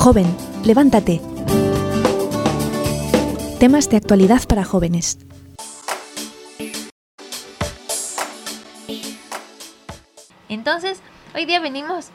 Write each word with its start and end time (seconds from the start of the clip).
Joven, 0.00 0.34
levántate. 0.64 1.20
Temas 3.58 3.90
de 3.90 3.98
actualidad 3.98 4.40
para 4.48 4.64
jóvenes. 4.64 5.18
Entonces, 10.48 11.02
hoy 11.34 11.44
día 11.44 11.60
venimos, 11.60 12.08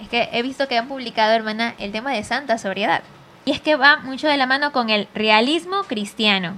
es 0.00 0.08
que 0.08 0.30
he 0.32 0.40
visto 0.40 0.68
que 0.68 0.78
han 0.78 0.88
publicado, 0.88 1.34
hermana, 1.34 1.74
el 1.78 1.92
tema 1.92 2.12
de 2.12 2.24
santa 2.24 2.56
sobriedad. 2.56 3.02
Y 3.44 3.50
es 3.50 3.60
que 3.60 3.76
va 3.76 3.98
mucho 3.98 4.26
de 4.26 4.38
la 4.38 4.46
mano 4.46 4.72
con 4.72 4.88
el 4.88 5.06
realismo 5.14 5.82
cristiano. 5.82 6.56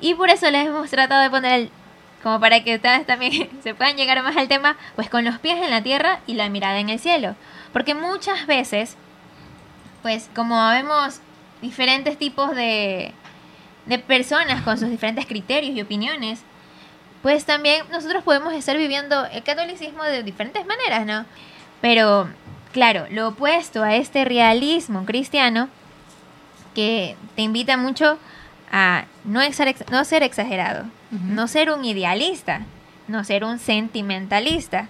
Y 0.00 0.14
por 0.14 0.30
eso 0.30 0.50
les 0.50 0.66
hemos 0.66 0.90
tratado 0.90 1.22
de 1.22 1.30
poner 1.30 1.52
el, 1.60 1.70
como 2.24 2.40
para 2.40 2.64
que 2.64 2.74
ustedes 2.74 3.06
también 3.06 3.48
se 3.62 3.76
puedan 3.76 3.96
llegar 3.96 4.20
más 4.24 4.36
al 4.36 4.48
tema, 4.48 4.76
pues 4.96 5.08
con 5.08 5.24
los 5.24 5.38
pies 5.38 5.62
en 5.62 5.70
la 5.70 5.84
tierra 5.84 6.18
y 6.26 6.34
la 6.34 6.48
mirada 6.48 6.80
en 6.80 6.88
el 6.88 6.98
cielo. 6.98 7.36
Porque 7.72 7.94
muchas 7.94 8.48
veces, 8.48 8.96
pues 10.06 10.30
como 10.36 10.68
vemos 10.68 11.18
diferentes 11.60 12.16
tipos 12.16 12.54
de, 12.54 13.10
de 13.86 13.98
personas 13.98 14.62
con 14.62 14.78
sus 14.78 14.88
diferentes 14.88 15.26
criterios 15.26 15.74
y 15.74 15.82
opiniones, 15.82 16.42
pues 17.24 17.44
también 17.44 17.84
nosotros 17.90 18.22
podemos 18.22 18.54
estar 18.54 18.76
viviendo 18.76 19.26
el 19.26 19.42
catolicismo 19.42 20.04
de 20.04 20.22
diferentes 20.22 20.64
maneras, 20.64 21.06
¿no? 21.06 21.26
Pero, 21.80 22.28
claro, 22.72 23.06
lo 23.10 23.30
opuesto 23.30 23.82
a 23.82 23.96
este 23.96 24.24
realismo 24.24 25.04
cristiano, 25.04 25.68
que 26.72 27.16
te 27.34 27.42
invita 27.42 27.76
mucho 27.76 28.16
a 28.70 29.06
no, 29.24 29.40
no 29.90 30.04
ser 30.04 30.22
exagerado, 30.22 30.84
no 31.10 31.48
ser 31.48 31.72
un 31.72 31.84
idealista, 31.84 32.60
no 33.08 33.24
ser 33.24 33.42
un 33.42 33.58
sentimentalista, 33.58 34.88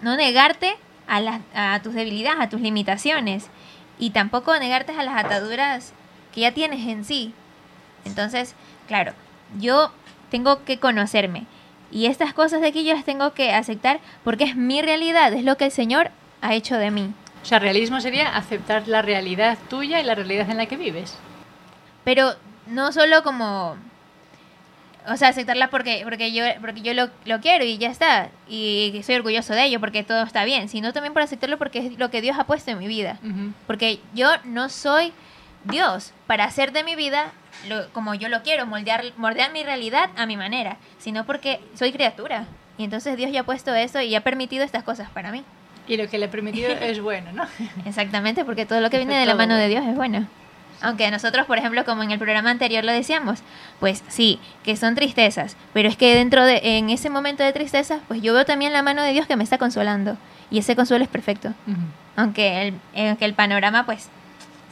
no 0.00 0.16
negarte 0.16 0.76
a, 1.08 1.74
a 1.74 1.82
tus 1.82 1.94
debilidades, 1.94 2.40
a 2.40 2.48
tus 2.48 2.60
limitaciones, 2.60 3.50
y 3.98 4.10
tampoco 4.10 4.56
negarte 4.58 4.92
a 4.92 5.02
las 5.02 5.24
ataduras 5.24 5.92
que 6.34 6.42
ya 6.42 6.52
tienes 6.52 6.86
en 6.86 7.04
sí. 7.04 7.34
Entonces, 8.04 8.54
claro, 8.86 9.12
yo 9.58 9.92
tengo 10.30 10.64
que 10.64 10.78
conocerme, 10.78 11.46
y 11.94 12.06
estas 12.06 12.34
cosas 12.34 12.60
de 12.60 12.66
aquí 12.66 12.84
yo 12.84 12.92
las 12.92 13.04
tengo 13.04 13.34
que 13.34 13.52
aceptar 13.52 14.00
porque 14.24 14.42
es 14.44 14.56
mi 14.56 14.82
realidad, 14.82 15.32
es 15.32 15.44
lo 15.44 15.56
que 15.56 15.66
el 15.66 15.70
Señor 15.70 16.10
ha 16.40 16.54
hecho 16.54 16.76
de 16.76 16.90
mí. 16.90 17.14
O 17.40 17.46
sea, 17.46 17.60
realismo 17.60 18.00
sería 18.00 18.36
aceptar 18.36 18.88
la 18.88 19.00
realidad 19.00 19.56
tuya 19.70 20.00
y 20.00 20.02
la 20.02 20.16
realidad 20.16 20.50
en 20.50 20.56
la 20.56 20.66
que 20.66 20.76
vives. 20.76 21.16
Pero 22.02 22.32
no 22.66 22.90
solo 22.90 23.22
como 23.22 23.76
o 25.06 25.16
sea, 25.16 25.28
aceptarla 25.28 25.68
porque, 25.68 26.00
porque 26.04 26.32
yo, 26.32 26.44
porque 26.60 26.80
yo 26.80 26.94
lo, 26.94 27.10
lo, 27.24 27.40
quiero 27.40 27.64
y 27.64 27.78
ya 27.78 27.90
está. 27.90 28.30
Y 28.48 29.00
soy 29.04 29.16
orgulloso 29.16 29.54
de 29.54 29.64
ello 29.64 29.80
porque 29.80 30.02
todo 30.02 30.22
está 30.22 30.44
bien. 30.44 30.68
Sino 30.68 30.92
también 30.92 31.12
por 31.12 31.22
aceptarlo 31.22 31.58
porque 31.58 31.78
es 31.78 31.98
lo 31.98 32.10
que 32.10 32.20
Dios 32.20 32.38
ha 32.38 32.44
puesto 32.44 32.70
en 32.70 32.78
mi 32.78 32.86
vida. 32.86 33.18
Porque 33.66 34.00
yo 34.14 34.28
no 34.44 34.68
soy 34.68 35.12
Dios 35.64 36.12
para 36.26 36.44
hacer 36.44 36.72
de 36.72 36.84
mi 36.84 36.94
vida 36.96 37.32
como 37.92 38.14
yo 38.14 38.28
lo 38.28 38.42
quiero, 38.42 38.66
moldear, 38.66 39.04
moldear 39.16 39.52
mi 39.52 39.62
realidad 39.62 40.10
a 40.16 40.26
mi 40.26 40.36
manera, 40.36 40.76
sino 40.98 41.24
porque 41.24 41.60
soy 41.74 41.92
criatura. 41.92 42.46
Y 42.76 42.84
entonces 42.84 43.16
Dios 43.16 43.30
ya 43.32 43.40
ha 43.40 43.44
puesto 43.44 43.74
eso 43.74 44.00
y 44.00 44.14
ha 44.14 44.22
permitido 44.22 44.64
estas 44.64 44.82
cosas 44.82 45.08
para 45.10 45.30
mí. 45.30 45.44
Y 45.86 45.96
lo 45.96 46.08
que 46.08 46.18
le 46.18 46.26
ha 46.26 46.30
permitido 46.30 46.70
es 46.70 47.00
bueno, 47.00 47.32
¿no? 47.32 47.46
Exactamente, 47.86 48.44
porque 48.44 48.66
todo 48.66 48.80
lo 48.80 48.90
que 48.90 48.96
viene 48.98 49.18
de 49.18 49.26
la 49.26 49.34
mano 49.34 49.56
de 49.56 49.68
Dios 49.68 49.84
es 49.86 49.94
bueno. 49.94 50.26
Aunque 50.84 51.10
nosotros, 51.10 51.46
por 51.46 51.58
ejemplo, 51.58 51.84
como 51.84 52.02
en 52.02 52.10
el 52.10 52.18
programa 52.18 52.50
anterior 52.50 52.84
lo 52.84 52.92
decíamos, 52.92 53.40
pues 53.80 54.04
sí, 54.08 54.38
que 54.62 54.76
son 54.76 54.94
tristezas, 54.94 55.56
pero 55.72 55.88
es 55.88 55.96
que 55.96 56.14
dentro 56.14 56.44
de, 56.44 56.60
en 56.62 56.90
ese 56.90 57.08
momento 57.08 57.42
de 57.42 57.52
tristeza, 57.52 58.00
pues 58.06 58.20
yo 58.20 58.34
veo 58.34 58.44
también 58.44 58.72
la 58.72 58.82
mano 58.82 59.02
de 59.02 59.12
Dios 59.12 59.26
que 59.26 59.36
me 59.36 59.44
está 59.44 59.56
consolando. 59.58 60.18
Y 60.50 60.58
ese 60.58 60.76
consuelo 60.76 61.02
es 61.02 61.10
perfecto. 61.10 61.54
Aunque 62.16 62.68
el, 62.68 63.08
aunque 63.08 63.24
el 63.24 63.34
panorama, 63.34 63.86
pues, 63.86 64.10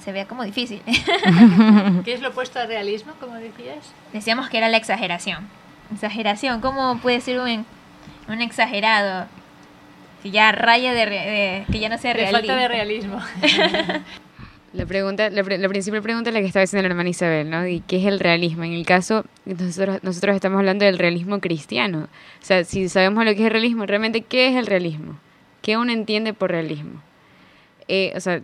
se 0.05 0.13
vea 0.13 0.27
como 0.27 0.45
difícil. 0.45 0.83
¿Qué 2.05 2.13
es 2.13 2.21
lo 2.21 2.29
opuesto 2.29 2.61
al 2.61 2.69
realismo, 2.69 3.15
como 3.19 3.35
decías? 3.35 3.93
Decíamos 4.13 4.51
que 4.51 4.59
era 4.59 4.69
la 4.69 4.77
exageración. 4.77 5.49
Exageración, 5.93 6.61
¿cómo 6.61 6.99
puede 6.99 7.21
ser 7.21 7.41
un, 7.41 7.65
un 8.29 8.43
exagerado? 8.43 9.27
Que 10.23 10.31
ya 10.31 10.53
raya 10.53 10.93
de, 10.93 11.65
que 11.71 11.79
ya 11.79 11.89
no 11.89 11.99
sea 11.99 12.13
realista. 12.13 12.39
falta 12.39 12.57
de 12.57 12.69
realismo. 12.69 13.19
La, 14.73 14.87
pregunta, 14.87 15.29
la, 15.29 15.69
principal 15.69 16.01
pregunta 16.01 16.31
es 16.31 16.35
la 16.35 16.41
que 16.41 16.47
estaba 16.47 16.63
diciendo 16.63 16.83
la 16.89 16.93
hermana 16.93 17.11
Isabel, 17.11 17.51
¿no? 17.51 17.67
¿Y 17.67 17.81
qué 17.81 17.97
es 17.97 18.07
el 18.07 18.19
realismo? 18.19 18.65
En 18.65 18.73
el 18.73 18.87
caso, 18.87 19.25
nosotros, 19.45 20.03
nosotros 20.03 20.35
estamos 20.35 20.59
hablando 20.59 20.85
del 20.85 20.99
realismo 20.99 21.41
cristiano. 21.41 22.09
O 22.41 22.45
sea, 22.45 22.65
si 22.65 22.89
sabemos 22.89 23.25
lo 23.25 23.33
que 23.33 23.41
es 23.41 23.47
el 23.47 23.51
realismo, 23.51 23.85
realmente, 23.85 24.23
¿qué 24.23 24.49
es 24.49 24.57
el 24.57 24.67
realismo? 24.67 25.19
¿Qué 25.61 25.77
uno 25.77 25.93
entiende 25.93 26.33
por 26.33 26.51
realismo? 26.51 27.03
Eh, 27.87 28.13
o 28.17 28.21
sea, 28.21 28.41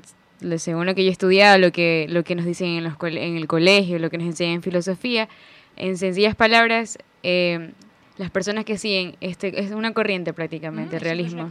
según 0.59 0.85
lo 0.85 0.95
que 0.95 1.03
yo 1.03 1.09
he 1.09 1.13
estudiado, 1.13 1.59
lo 1.59 1.73
que, 1.73 2.07
lo 2.11 2.23
que 2.25 2.35
nos 2.35 2.45
dicen 2.45 2.69
en, 2.69 2.85
los, 2.85 2.95
en 3.03 3.37
el 3.37 3.47
colegio, 3.47 3.99
lo 3.99 4.11
que 4.11 4.19
nos 4.19 4.27
enseñan 4.27 4.57
en 4.57 4.63
filosofía, 4.63 5.29
en 5.77 5.97
sencillas 5.97 6.35
palabras, 6.35 6.99
eh, 7.23 7.73
las 8.19 8.31
personas 8.31 8.65
que 8.65 8.77
siguen, 8.77 9.17
este, 9.21 9.61
es 9.61 9.71
una 9.71 9.95
corriente 9.95 10.33
prácticamente, 10.33 10.97
el 10.97 11.03
realismo. 11.03 11.49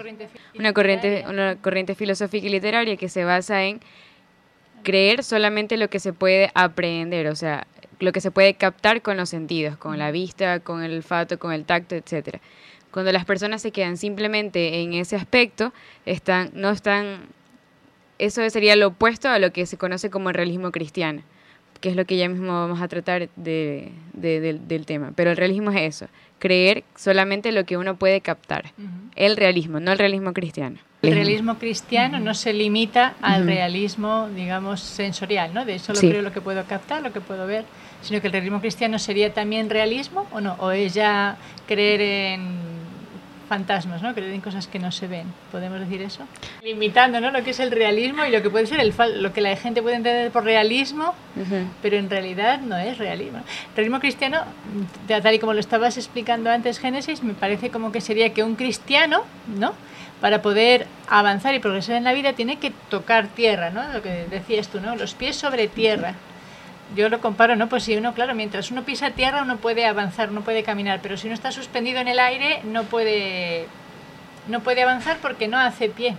Una 0.57 0.73
corriente, 0.73 1.23
una 1.27 1.55
corriente, 1.55 1.95
filosófica 1.95 2.45
y 2.45 2.49
literaria 2.49 2.97
que 2.97 3.09
se 3.09 3.23
basa 3.23 3.63
en 3.63 3.79
creer 4.83 5.23
solamente 5.23 5.77
lo 5.77 5.89
que 5.89 5.99
se 5.99 6.13
puede 6.13 6.51
aprender, 6.53 7.27
o 7.27 7.35
sea, 7.35 7.67
lo 7.99 8.11
que 8.11 8.21
se 8.21 8.31
puede 8.31 8.53
captar 8.53 9.01
con 9.01 9.17
los 9.17 9.29
sentidos, 9.29 9.77
con 9.77 9.97
la 9.97 10.11
vista, 10.11 10.59
con 10.59 10.83
el 10.83 10.95
olfato, 10.95 11.39
con 11.39 11.51
el 11.51 11.65
tacto, 11.65 11.95
etcétera. 11.95 12.39
Cuando 12.91 13.11
las 13.11 13.25
personas 13.25 13.61
se 13.61 13.71
quedan 13.71 13.97
simplemente 13.97 14.81
en 14.81 14.93
ese 14.93 15.15
aspecto, 15.15 15.73
están, 16.05 16.51
no 16.53 16.69
están 16.69 17.27
eso 18.19 18.47
sería 18.49 18.75
lo 18.75 18.87
opuesto 18.87 19.29
a 19.29 19.39
lo 19.39 19.51
que 19.51 19.65
se 19.65 19.77
conoce 19.77 20.09
como 20.09 20.29
el 20.29 20.35
realismo 20.35 20.71
cristiano, 20.71 21.21
que 21.79 21.89
es 21.89 21.95
lo 21.95 22.05
que 22.05 22.17
ya 22.17 22.29
mismo 22.29 22.53
vamos 22.53 22.81
a 22.81 22.87
tratar 22.87 23.29
de, 23.35 23.91
del 24.13 24.85
tema. 24.85 25.11
Pero 25.15 25.31
el 25.31 25.37
realismo 25.37 25.71
es 25.71 25.95
eso, 25.95 26.07
creer 26.39 26.83
solamente 26.95 27.51
lo 27.51 27.65
que 27.65 27.77
uno 27.77 27.97
puede 27.97 28.21
captar. 28.21 28.71
El 29.15 29.37
realismo, 29.37 29.79
no 29.79 29.91
el 29.91 29.97
realismo 29.97 30.33
cristiano. 30.33 30.77
El 31.03 31.13
realismo 31.13 31.59
cristiano 31.59 32.19
no 32.19 32.33
se 32.33 32.53
limita 32.53 33.13
al 33.21 33.45
realismo, 33.45 34.29
digamos, 34.35 34.81
sensorial, 34.81 35.53
¿no? 35.53 35.63
De 35.63 35.77
solo 35.77 35.99
creo 35.99 36.21
lo 36.23 36.33
que 36.33 36.41
puedo 36.41 36.63
captar, 36.65 37.03
lo 37.03 37.13
que 37.13 37.21
puedo 37.21 37.45
ver, 37.45 37.65
sino 38.01 38.19
que 38.19 38.27
el 38.27 38.33
realismo 38.33 38.59
cristiano 38.59 38.97
sería 38.97 39.31
también 39.31 39.69
realismo 39.69 40.25
o 40.31 40.41
no, 40.41 40.55
o 40.59 40.71
es 40.71 40.95
ya 40.95 41.37
creer 41.67 42.01
en 42.01 42.66
fantasmas, 43.47 44.01
¿no? 44.01 44.13
Creer 44.13 44.33
en 44.33 44.41
cosas 44.41 44.67
que 44.67 44.79
no 44.79 44.91
se 44.91 45.07
ven. 45.07 45.25
¿Podemos 45.51 45.79
decir 45.79 46.01
eso? 46.01 46.23
Limitando, 46.61 47.19
¿no? 47.19 47.31
Lo 47.31 47.43
que 47.43 47.51
es 47.51 47.59
el 47.59 47.71
realismo 47.71 48.25
y 48.25 48.31
lo 48.31 48.41
que 48.41 48.49
puede 48.49 48.67
ser 48.67 48.79
el 48.79 48.93
lo 49.21 49.33
que 49.33 49.41
la 49.41 49.55
gente 49.55 49.81
puede 49.81 49.95
entender 49.95 50.31
por 50.31 50.43
realismo, 50.43 51.13
pero 51.81 51.97
en 51.97 52.09
realidad 52.09 52.59
no 52.59 52.77
es 52.77 52.97
realismo. 52.97 53.41
Realismo 53.75 53.99
cristiano, 53.99 54.41
tal 55.07 55.33
y 55.33 55.39
como 55.39 55.53
lo 55.53 55.59
estabas 55.59 55.97
explicando 55.97 56.49
antes, 56.49 56.79
Génesis, 56.79 57.23
me 57.23 57.33
parece 57.33 57.69
como 57.69 57.91
que 57.91 58.01
sería 58.01 58.33
que 58.33 58.43
un 58.43 58.55
cristiano, 58.55 59.23
¿no? 59.57 59.73
Para 60.21 60.41
poder 60.41 60.87
avanzar 61.07 61.53
y 61.53 61.59
progresar 61.59 61.95
en 61.95 62.03
la 62.03 62.13
vida 62.13 62.33
tiene 62.33 62.57
que 62.57 62.71
tocar 62.89 63.27
tierra, 63.27 63.69
¿no? 63.69 63.87
Lo 63.93 64.01
que 64.01 64.25
decías 64.29 64.67
tú, 64.67 64.79
¿no? 64.79 64.95
Los 64.95 65.13
pies 65.13 65.35
sobre 65.35 65.67
tierra 65.67 66.15
yo 66.95 67.09
lo 67.09 67.19
comparo, 67.19 67.55
¿no? 67.55 67.69
Pues 67.69 67.83
si 67.83 67.95
uno, 67.95 68.13
claro, 68.13 68.35
mientras 68.35 68.71
uno 68.71 68.83
pisa 68.83 69.11
tierra 69.11 69.41
uno 69.41 69.57
puede 69.57 69.85
avanzar, 69.85 70.31
no 70.31 70.41
puede 70.41 70.63
caminar, 70.63 70.99
pero 71.01 71.17
si 71.17 71.27
uno 71.27 71.33
está 71.33 71.51
suspendido 71.51 71.99
en 71.99 72.07
el 72.07 72.19
aire 72.19 72.61
no 72.63 72.83
puede, 72.83 73.67
no 74.47 74.61
puede 74.61 74.83
avanzar 74.83 75.17
porque 75.21 75.47
no 75.47 75.59
hace 75.59 75.89
pie. 75.89 76.15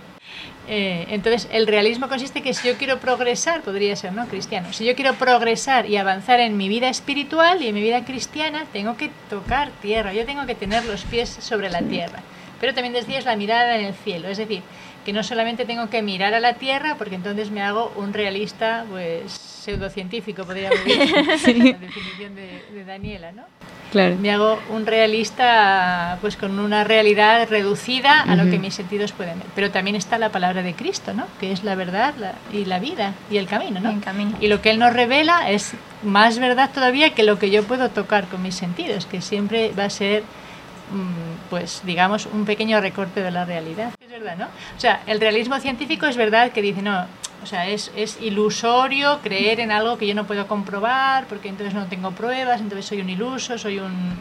Eh, 0.67 1.07
entonces, 1.09 1.49
el 1.51 1.65
realismo 1.65 2.07
consiste 2.07 2.43
que 2.43 2.53
si 2.53 2.67
yo 2.67 2.77
quiero 2.77 2.99
progresar, 2.99 3.61
podría 3.61 3.95
ser, 3.95 4.13
¿no? 4.13 4.27
Cristiano. 4.27 4.71
Si 4.71 4.85
yo 4.85 4.95
quiero 4.95 5.15
progresar 5.15 5.87
y 5.87 5.97
avanzar 5.97 6.39
en 6.39 6.57
mi 6.57 6.69
vida 6.69 6.89
espiritual 6.89 7.63
y 7.63 7.67
en 7.67 7.73
mi 7.73 7.81
vida 7.81 8.05
cristiana, 8.05 8.65
tengo 8.71 8.95
que 8.95 9.09
tocar 9.29 9.71
tierra, 9.81 10.13
yo 10.13 10.25
tengo 10.25 10.45
que 10.45 10.53
tener 10.53 10.85
los 10.85 11.03
pies 11.05 11.29
sobre 11.29 11.69
la 11.69 11.81
tierra. 11.81 12.19
Pero 12.61 12.75
también 12.75 12.93
decías 12.93 13.25
la 13.25 13.35
mirada 13.35 13.77
en 13.77 13.85
el 13.85 13.93
cielo, 13.95 14.27
es 14.27 14.37
decir, 14.37 14.61
que 15.05 15.13
no 15.13 15.23
solamente 15.23 15.65
tengo 15.65 15.89
que 15.89 16.01
mirar 16.01 16.33
a 16.33 16.39
la 16.39 16.53
tierra, 16.53 16.95
porque 16.97 17.15
entonces 17.15 17.51
me 17.51 17.61
hago 17.61 17.91
un 17.95 18.13
realista, 18.13 18.85
pues 18.89 19.31
pseudocientífico, 19.31 20.45
podríamos 20.45 20.79
decir, 20.85 21.57
la 21.57 21.77
definición 21.77 22.35
de, 22.35 22.83
Daniela, 22.85 23.31
¿no? 23.31 23.43
Claro. 23.91 24.15
Me 24.19 24.31
hago 24.31 24.59
un 24.69 24.85
realista 24.85 26.17
pues 26.21 26.37
con 26.37 26.59
una 26.59 26.83
realidad 26.83 27.47
reducida 27.49 28.21
a 28.21 28.35
lo 28.35 28.49
que 28.49 28.59
mis 28.59 28.75
sentidos 28.75 29.11
pueden 29.13 29.39
ver. 29.39 29.47
Pero 29.55 29.71
también 29.71 29.95
está 29.95 30.19
la 30.19 30.29
palabra 30.29 30.61
de 30.61 30.75
Cristo, 30.75 31.13
¿no? 31.13 31.25
Que 31.39 31.51
es 31.51 31.63
la 31.63 31.73
verdad 31.73 32.13
y 32.53 32.65
la 32.65 32.77
vida 32.77 33.15
y 33.31 33.37
el 33.37 33.47
camino, 33.47 33.79
¿no? 33.79 33.89
El 33.89 33.99
camino. 33.99 34.37
Y 34.39 34.47
lo 34.47 34.61
que 34.61 34.69
Él 34.69 34.77
nos 34.77 34.93
revela 34.93 35.49
es 35.49 35.73
más 36.03 36.37
verdad 36.37 36.69
todavía 36.71 37.15
que 37.15 37.23
lo 37.23 37.39
que 37.39 37.49
yo 37.49 37.63
puedo 37.63 37.89
tocar 37.89 38.27
con 38.27 38.43
mis 38.43 38.55
sentidos, 38.55 39.07
que 39.07 39.21
siempre 39.21 39.71
va 39.77 39.85
a 39.85 39.89
ser 39.89 40.21
mm, 40.21 41.49
pues 41.49 41.81
digamos 41.83 42.27
un 42.27 42.45
pequeño 42.45 42.79
recorte 42.81 43.23
de 43.23 43.31
la 43.31 43.45
realidad. 43.45 43.91
Es 44.09 44.13
verdad, 44.13 44.37
¿no? 44.37 44.45
O 44.45 44.79
sea, 44.79 45.03
el 45.05 45.19
realismo 45.19 45.59
científico 45.59 46.07
es 46.07 46.17
verdad 46.17 46.51
que 46.51 46.63
dice, 46.63 46.81
no, 46.81 47.05
o 47.43 47.45
sea, 47.45 47.67
es, 47.67 47.91
es, 47.95 48.19
ilusorio 48.19 49.19
creer 49.21 49.59
en 49.59 49.71
algo 49.71 49.99
que 49.99 50.07
yo 50.07 50.15
no 50.15 50.25
puedo 50.25 50.47
comprobar, 50.47 51.25
porque 51.27 51.47
entonces 51.47 51.75
no 51.75 51.85
tengo 51.85 52.09
pruebas, 52.09 52.59
entonces 52.59 52.87
soy 52.87 53.01
un 53.01 53.09
iluso, 53.11 53.59
soy 53.59 53.77
un, 53.77 54.17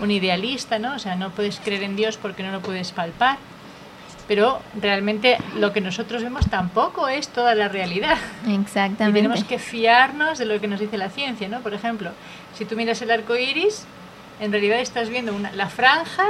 un 0.00 0.10
idealista, 0.10 0.78
¿no? 0.78 0.94
O 0.94 0.98
sea, 0.98 1.16
no 1.16 1.32
puedes 1.32 1.60
creer 1.60 1.82
en 1.82 1.96
Dios 1.96 2.16
porque 2.16 2.42
no 2.42 2.50
lo 2.50 2.60
puedes 2.60 2.92
palpar. 2.92 3.36
pero 4.26 4.62
realmente 4.80 5.36
lo 5.56 5.70
que 5.74 5.82
nosotros 5.82 6.22
vemos 6.22 6.48
tampoco 6.48 7.06
es 7.06 7.28
toda 7.28 7.54
la 7.54 7.68
realidad. 7.68 8.16
Exactamente. 8.48 9.18
Y 9.18 9.22
tenemos 9.22 9.44
que 9.44 9.58
fiarnos 9.58 10.38
de 10.38 10.46
lo 10.46 10.58
que 10.62 10.66
nos 10.66 10.80
dice 10.80 10.96
la 10.96 11.10
ciencia, 11.10 11.46
¿no? 11.46 11.60
Por 11.60 11.74
ejemplo, 11.74 12.12
si 12.54 12.64
tú 12.64 12.74
miras 12.74 13.02
el 13.02 13.10
arco 13.10 13.36
iris, 13.36 13.84
en 14.40 14.50
realidad 14.50 14.80
estás 14.80 15.10
viendo 15.10 15.34
una, 15.34 15.52
la 15.52 15.68
franja 15.68 16.24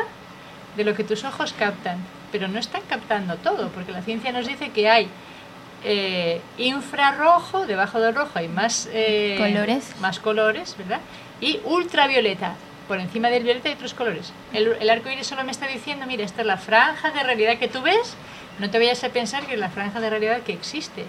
de 0.76 0.82
lo 0.82 0.94
que 0.94 1.04
tus 1.04 1.22
ojos 1.22 1.54
captan, 1.56 1.98
pero 2.38 2.48
no 2.48 2.58
están 2.58 2.82
captando 2.86 3.36
todo, 3.36 3.70
porque 3.70 3.92
la 3.92 4.02
ciencia 4.02 4.30
nos 4.30 4.46
dice 4.46 4.68
que 4.68 4.90
hay 4.90 5.08
eh, 5.84 6.42
infrarrojo, 6.58 7.66
debajo 7.66 7.98
del 7.98 8.14
rojo 8.14 8.32
hay 8.34 8.46
más 8.46 8.90
eh, 8.92 9.36
colores, 9.38 9.94
más 10.00 10.20
colores, 10.20 10.76
¿verdad? 10.76 11.00
Y 11.40 11.60
ultravioleta, 11.64 12.56
por 12.88 13.00
encima 13.00 13.30
del 13.30 13.42
violeta 13.42 13.70
hay 13.70 13.74
otros 13.74 13.94
colores. 13.94 14.34
El, 14.52 14.76
el 14.78 14.90
arco 14.90 15.08
iris 15.08 15.26
solo 15.26 15.44
me 15.44 15.50
está 15.50 15.66
diciendo, 15.66 16.04
mira, 16.06 16.24
esta 16.24 16.42
es 16.42 16.46
la 16.46 16.58
franja 16.58 17.10
de 17.10 17.22
realidad 17.22 17.56
que 17.56 17.68
tú 17.68 17.80
ves, 17.80 18.16
no 18.58 18.68
te 18.68 18.76
vayas 18.76 19.02
a 19.02 19.08
pensar 19.08 19.46
que 19.46 19.54
es 19.54 19.58
la 19.58 19.70
franja 19.70 19.98
de 20.00 20.10
realidad 20.10 20.42
que 20.42 20.52
existe. 20.52 21.06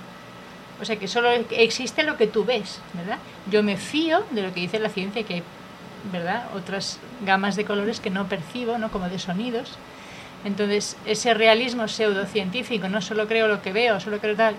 O 0.82 0.86
sea, 0.86 0.96
que 0.96 1.10
solo 1.10 1.30
existe 1.52 2.04
lo 2.04 2.16
que 2.16 2.28
tú 2.28 2.46
ves, 2.46 2.80
¿verdad? 2.94 3.18
Yo 3.52 3.64
me 3.64 3.76
fío 3.76 4.24
de 4.32 4.44
lo 4.44 4.54
que 4.54 4.62
dice 4.62 4.80
la 4.80 4.90
ciencia, 4.90 5.24
que 5.24 5.34
hay, 5.34 5.44
¿verdad? 6.10 6.46
Otras 6.56 7.00
gamas 7.26 7.58
de 7.58 7.66
colores 7.66 8.00
que 8.00 8.12
no 8.12 8.30
percibo, 8.30 8.78
¿no? 8.78 8.90
Como 8.92 9.10
de 9.10 9.20
sonidos. 9.20 9.78
Entonces, 10.45 10.95
ese 11.06 11.34
realismo 11.34 11.88
pseudocientífico, 11.88 12.89
no 12.89 13.01
solo 13.01 13.28
creo 13.28 13.48
lo 13.48 13.62
que 13.62 13.74
veo, 13.74 14.00
solo 14.00 14.19
creo 14.19 14.36
tal, 14.36 14.56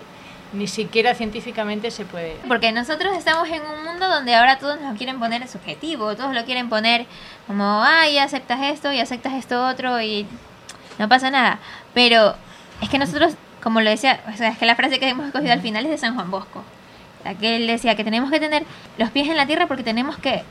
ni 0.52 0.66
siquiera 0.66 1.14
científicamente 1.14 1.90
se 1.90 2.04
puede. 2.04 2.36
Porque 2.46 2.72
nosotros 2.72 3.16
estamos 3.16 3.48
en 3.48 3.62
un 3.62 3.84
mundo 3.84 4.08
donde 4.08 4.34
ahora 4.34 4.58
todos 4.58 4.80
nos 4.80 4.96
quieren 4.96 5.18
poner 5.18 5.46
subjetivo, 5.46 6.16
todos 6.16 6.34
lo 6.34 6.44
quieren 6.44 6.68
poner 6.68 7.06
como, 7.46 7.82
ay, 7.82 8.18
aceptas 8.18 8.60
esto 8.62 8.92
y 8.92 9.00
aceptas 9.00 9.34
esto 9.34 9.66
otro 9.66 10.00
y 10.00 10.26
no 10.98 11.08
pasa 11.08 11.30
nada. 11.30 11.58
Pero 11.94 12.34
es 12.80 12.88
que 12.88 12.98
nosotros, 12.98 13.34
como 13.62 13.80
lo 13.80 13.90
decía, 13.90 14.20
o 14.32 14.36
sea, 14.36 14.48
es 14.48 14.58
que 14.58 14.66
la 14.66 14.76
frase 14.76 14.98
que 14.98 15.08
hemos 15.08 15.26
escogido 15.26 15.52
al 15.52 15.60
final 15.60 15.84
es 15.84 15.90
de 15.90 15.98
San 15.98 16.14
Juan 16.14 16.30
Bosco. 16.30 16.64
que 17.40 17.56
él 17.56 17.66
decía 17.66 17.94
que 17.94 18.04
tenemos 18.04 18.30
que 18.30 18.40
tener 18.40 18.64
los 18.96 19.10
pies 19.10 19.28
en 19.28 19.36
la 19.36 19.46
tierra 19.46 19.66
porque 19.66 19.82
tenemos 19.82 20.16
que 20.18 20.44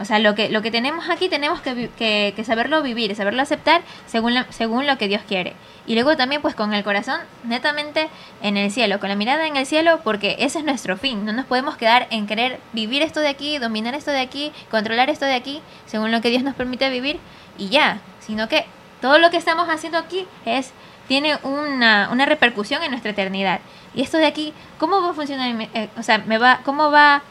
o 0.00 0.04
sea, 0.04 0.18
lo 0.18 0.34
que, 0.34 0.48
lo 0.48 0.62
que 0.62 0.70
tenemos 0.70 1.10
aquí 1.10 1.28
tenemos 1.28 1.60
que, 1.60 1.90
que, 1.98 2.44
saberlo 2.44 2.82
vivir, 2.82 3.14
saberlo 3.16 3.42
aceptar 3.42 3.82
según, 4.06 4.34
según 4.50 4.86
lo 4.86 4.96
que 4.96 5.08
Dios 5.08 5.22
quiere. 5.26 5.54
Y 5.86 5.94
luego 5.94 6.16
también 6.16 6.40
pues 6.42 6.54
con 6.54 6.72
el 6.72 6.84
corazón 6.84 7.20
netamente 7.44 8.08
en 8.42 8.56
el 8.56 8.70
cielo, 8.70 9.00
con 9.00 9.08
la 9.08 9.16
mirada 9.16 9.46
en 9.46 9.56
el 9.56 9.66
cielo, 9.66 10.00
porque 10.04 10.36
ese 10.38 10.60
es 10.60 10.64
nuestro 10.64 10.96
fin. 10.96 11.24
No 11.24 11.32
nos 11.32 11.46
podemos 11.46 11.76
quedar 11.76 12.06
en 12.10 12.26
querer 12.26 12.60
vivir 12.72 13.02
esto 13.02 13.20
de 13.20 13.28
aquí, 13.28 13.58
dominar 13.58 13.94
esto 13.94 14.10
de 14.10 14.20
aquí, 14.20 14.52
controlar 14.70 15.10
esto 15.10 15.24
de 15.24 15.34
aquí, 15.34 15.62
según 15.86 16.12
lo 16.12 16.20
que 16.20 16.30
Dios 16.30 16.42
nos 16.42 16.54
permite 16.54 16.90
vivir 16.90 17.18
y 17.56 17.68
ya. 17.68 18.00
Sino 18.20 18.48
que 18.48 18.66
todo 19.00 19.18
lo 19.18 19.30
que 19.30 19.36
estamos 19.36 19.68
haciendo 19.68 19.98
aquí 19.98 20.26
es 20.44 20.72
tiene 21.08 21.38
una, 21.42 22.10
una 22.12 22.26
repercusión 22.26 22.82
en 22.82 22.90
nuestra 22.90 23.10
eternidad. 23.10 23.60
Y 23.94 24.02
esto 24.02 24.18
de 24.18 24.26
aquí, 24.26 24.52
¿cómo 24.78 25.00
va 25.00 25.10
a 25.10 25.14
funcionar? 25.14 25.68
Eh, 25.74 25.88
o 25.96 26.02
sea, 26.02 26.18
me 26.18 26.38
va, 26.38 26.60
¿cómo 26.64 26.90
va 26.90 27.22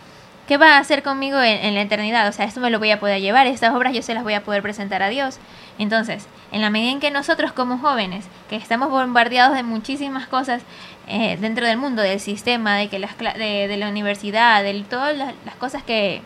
¿Qué 0.48 0.56
va 0.56 0.78
a 0.78 0.80
hacer 0.80 1.04
conmigo 1.04 1.42
en, 1.42 1.74
la 1.74 1.82
eternidad? 1.82 2.26
O 2.30 2.32
sea, 2.32 2.46
esto 2.46 2.62
me 2.62 2.70
lo 2.70 2.80
voy 2.80 2.92
a 2.92 3.02
poder 3.02 3.20
llevar, 3.20 3.48
estas 3.48 3.76
obras 3.76 3.94
yo 3.94 4.02
se 4.02 4.14
las 4.14 4.24
voy 4.24 4.34
a 4.34 4.46
poder 4.46 4.62
presentar 4.62 5.04
a 5.04 5.10
Dios. 5.10 5.40
Entonces, 5.78 6.26
en 6.54 6.62
la 6.62 6.70
medida 6.70 6.92
en 6.92 7.02
que 7.02 7.12
nosotros 7.12 7.52
como 7.52 7.78
jóvenes, 7.80 8.26
que 8.50 8.56
estamos 8.56 8.90
bombardeados 8.90 9.58
de 9.58 9.64
muchísimas 9.64 10.28
cosas 10.28 10.62
eh, 11.08 11.38
dentro 11.42 11.68
del 11.68 11.78
mundo, 11.78 12.02
del 12.02 12.22
sistema, 12.22 12.78
de 12.78 12.88
que 12.88 12.98
las 12.98 13.18
de, 13.18 13.76
la 13.78 13.90
universidad, 13.90 14.64
de 14.64 14.82
todas 14.84 15.18
las, 15.18 15.34
cosas 15.60 15.84
que 15.84 16.22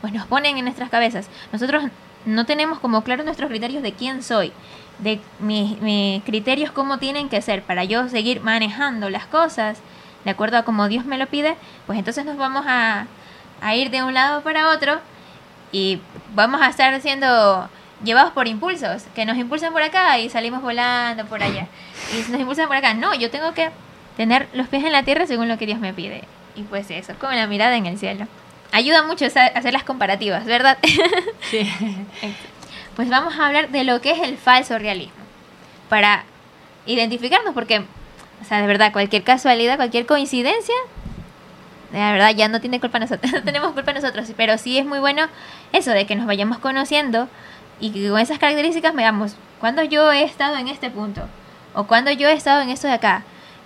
pues 0.00 0.12
nos 0.12 0.26
ponen 0.26 0.58
en 0.58 0.64
nuestras 0.64 0.90
cabezas, 0.90 1.30
nosotros 1.52 1.84
no 2.26 2.44
tenemos 2.46 2.80
como 2.80 3.04
claro 3.04 3.22
nuestros 3.22 3.48
criterios 3.48 3.84
de 3.84 3.92
quién 3.92 4.24
soy, 4.24 4.52
de 4.98 5.20
mis, 5.38 5.80
mis 5.80 6.24
criterios 6.24 6.72
cómo 6.72 6.98
tienen 6.98 7.28
que 7.28 7.40
ser 7.40 7.62
para 7.62 7.84
yo 7.84 8.08
seguir 8.08 8.40
manejando 8.40 9.08
las 9.08 9.26
cosas 9.26 9.78
de 10.24 10.30
acuerdo 10.32 10.56
a 10.56 10.64
como 10.64 10.88
Dios 10.88 11.04
me 11.04 11.18
lo 11.18 11.26
pide, 11.26 11.56
pues 11.86 11.98
entonces 11.98 12.24
nos 12.24 12.36
vamos 12.36 12.64
a 12.66 13.06
a 13.62 13.74
ir 13.76 13.90
de 13.90 14.02
un 14.02 14.12
lado 14.12 14.42
para 14.42 14.70
otro 14.70 15.00
y 15.70 16.00
vamos 16.34 16.60
a 16.60 16.68
estar 16.68 17.00
siendo 17.00 17.68
llevados 18.04 18.32
por 18.32 18.48
impulsos, 18.48 19.04
que 19.14 19.24
nos 19.24 19.38
impulsan 19.38 19.72
por 19.72 19.82
acá 19.82 20.18
y 20.18 20.28
salimos 20.28 20.60
volando 20.60 21.24
por 21.26 21.42
allá. 21.42 21.68
Y 22.12 22.30
nos 22.30 22.40
impulsan 22.40 22.66
por 22.66 22.76
acá. 22.76 22.92
No, 22.94 23.14
yo 23.14 23.30
tengo 23.30 23.54
que 23.54 23.70
tener 24.16 24.48
los 24.52 24.68
pies 24.68 24.84
en 24.84 24.92
la 24.92 25.04
tierra 25.04 25.26
según 25.26 25.48
lo 25.48 25.56
que 25.56 25.66
Dios 25.66 25.78
me 25.78 25.94
pide. 25.94 26.24
Y 26.56 26.62
pues 26.64 26.90
eso, 26.90 27.14
con 27.18 27.34
la 27.34 27.46
mirada 27.46 27.76
en 27.76 27.86
el 27.86 27.98
cielo. 27.98 28.26
Ayuda 28.72 29.04
mucho 29.04 29.24
a 29.24 29.28
hacer 29.28 29.72
las 29.72 29.84
comparativas, 29.84 30.44
¿verdad? 30.44 30.78
Sí. 31.50 31.70
pues 32.96 33.08
vamos 33.08 33.38
a 33.38 33.46
hablar 33.46 33.68
de 33.68 33.84
lo 33.84 34.00
que 34.00 34.10
es 34.10 34.20
el 34.20 34.36
falso 34.36 34.78
realismo. 34.78 35.22
Para 35.88 36.24
identificarnos, 36.86 37.54
porque, 37.54 37.78
o 37.78 38.44
sea, 38.46 38.60
de 38.60 38.66
verdad, 38.66 38.92
cualquier 38.92 39.22
casualidad, 39.22 39.76
cualquier 39.76 40.06
coincidencia 40.06 40.74
la 41.92 42.12
verdad 42.12 42.30
ya 42.34 42.48
no 42.48 42.60
tiene 42.60 42.80
culpa 42.80 42.98
nosotros, 42.98 43.32
no 43.32 43.42
tenemos 43.42 43.72
culpa 43.72 43.92
nosotros, 43.92 44.30
pero 44.36 44.58
sí 44.58 44.78
es 44.78 44.86
muy 44.86 44.98
bueno 44.98 45.26
eso 45.72 45.90
de 45.90 46.06
que 46.06 46.16
nos 46.16 46.26
vayamos 46.26 46.58
conociendo 46.58 47.28
y 47.80 47.90
que 47.90 48.08
con 48.08 48.18
esas 48.18 48.38
características 48.38 48.94
veamos 48.94 49.36
cuando 49.60 49.82
yo 49.82 50.10
he 50.12 50.22
estado 50.24 50.56
en 50.56 50.68
este 50.68 50.90
punto 50.90 51.22
o 51.74 51.84
cuando 51.84 52.10
yo 52.10 52.28
he 52.28 52.32
estado 52.32 52.62
en 52.62 52.70
esto 52.70 52.86
de 52.86 52.94
acá 52.94 53.24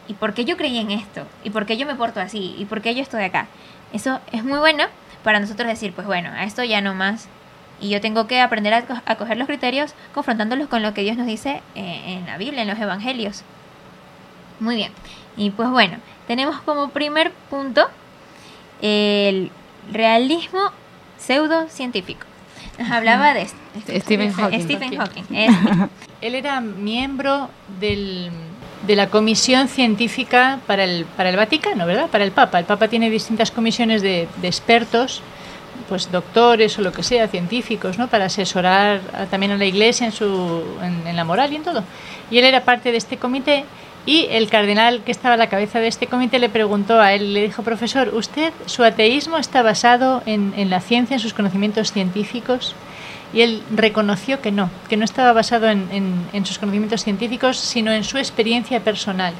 y 0.08 0.14
por 0.14 0.34
qué 0.34 0.44
yo 0.44 0.56
creí 0.56 0.78
en 0.78 0.90
esto 0.90 1.26
y 1.44 1.50
por 1.50 1.66
qué 1.66 1.76
yo 1.76 1.86
me 1.86 1.94
porto 1.94 2.20
así 2.20 2.54
y 2.58 2.64
por 2.64 2.80
qué 2.80 2.94
yo 2.94 3.02
estoy 3.02 3.24
acá. 3.24 3.46
Eso 3.92 4.20
es 4.32 4.44
muy 4.44 4.58
bueno 4.58 4.84
para 5.22 5.40
nosotros 5.40 5.68
decir, 5.68 5.92
pues 5.92 6.06
bueno, 6.06 6.30
a 6.32 6.44
esto 6.44 6.62
ya 6.64 6.80
no 6.80 6.94
más 6.94 7.28
y 7.80 7.90
yo 7.90 8.00
tengo 8.00 8.26
que 8.26 8.40
aprender 8.40 8.72
a, 8.74 9.16
coger 9.16 9.36
los 9.36 9.46
criterios 9.46 9.94
confrontándolos 10.14 10.68
con 10.68 10.82
lo 10.82 10.94
que 10.94 11.02
Dios 11.02 11.16
nos 11.16 11.26
dice 11.26 11.62
eh, 11.74 12.02
en 12.06 12.26
la 12.26 12.38
Biblia, 12.38 12.62
en 12.62 12.68
los 12.68 12.78
Evangelios. 12.78 13.42
Muy 14.60 14.76
bien. 14.76 14.92
Y 15.36 15.50
pues 15.50 15.68
bueno, 15.68 15.98
tenemos 16.26 16.60
como 16.62 16.88
primer 16.90 17.32
punto 17.50 17.88
el 18.82 19.50
realismo 19.92 20.60
pseudocientífico. 21.18 22.26
Nos 22.78 22.90
hablaba 22.90 23.32
de 23.32 23.46
Stephen 24.00 24.32
Hawking. 24.32 24.62
Stephen 24.62 24.96
Hawking. 24.96 25.22
Él 26.20 26.34
era 26.34 26.60
miembro 26.60 27.48
del, 27.80 28.30
de 28.86 28.96
la 28.96 29.08
Comisión 29.08 29.68
Científica 29.68 30.60
para 30.66 30.84
el, 30.84 31.04
para 31.16 31.30
el 31.30 31.36
Vaticano, 31.36 31.86
¿verdad? 31.86 32.08
Para 32.10 32.24
el 32.24 32.32
Papa. 32.32 32.58
El 32.58 32.64
Papa 32.64 32.88
tiene 32.88 33.10
distintas 33.10 33.50
comisiones 33.50 34.02
de, 34.02 34.28
de 34.40 34.48
expertos, 34.48 35.22
pues 35.88 36.10
doctores 36.10 36.78
o 36.78 36.82
lo 36.82 36.92
que 36.92 37.02
sea, 37.02 37.28
científicos, 37.28 37.96
¿no? 37.96 38.08
Para 38.08 38.26
asesorar 38.26 39.00
también 39.30 39.52
a 39.52 39.56
la 39.56 39.64
Iglesia 39.64 40.06
en, 40.06 40.12
su, 40.12 40.64
en, 40.82 41.06
en 41.06 41.16
la 41.16 41.24
moral 41.24 41.52
y 41.52 41.56
en 41.56 41.62
todo. 41.62 41.82
Y 42.30 42.38
él 42.38 42.44
era 42.44 42.64
parte 42.64 42.92
de 42.92 42.98
este 42.98 43.16
comité 43.16 43.64
y 44.06 44.28
el 44.30 44.48
cardenal 44.48 45.02
que 45.02 45.10
estaba 45.10 45.34
a 45.34 45.36
la 45.36 45.48
cabeza 45.48 45.80
de 45.80 45.88
este 45.88 46.06
comité 46.06 46.38
le 46.38 46.48
preguntó 46.48 47.00
a 47.00 47.12
él, 47.12 47.34
le 47.34 47.42
dijo, 47.42 47.64
profesor, 47.64 48.14
¿usted, 48.14 48.52
su 48.66 48.84
ateísmo 48.84 49.36
está 49.36 49.62
basado 49.62 50.22
en, 50.26 50.54
en 50.56 50.70
la 50.70 50.80
ciencia, 50.80 51.14
en 51.14 51.20
sus 51.20 51.34
conocimientos 51.34 51.92
científicos? 51.92 52.76
Y 53.32 53.40
él 53.40 53.62
reconoció 53.74 54.40
que 54.40 54.52
no, 54.52 54.70
que 54.88 54.96
no 54.96 55.04
estaba 55.04 55.32
basado 55.32 55.68
en, 55.68 55.88
en, 56.32 56.46
sus 56.46 56.58
conocimientos 56.58 57.02
científicos, 57.02 57.58
sino 57.58 57.90
en 57.90 58.04
su 58.04 58.16
experiencia 58.16 58.78
personal. 58.80 59.34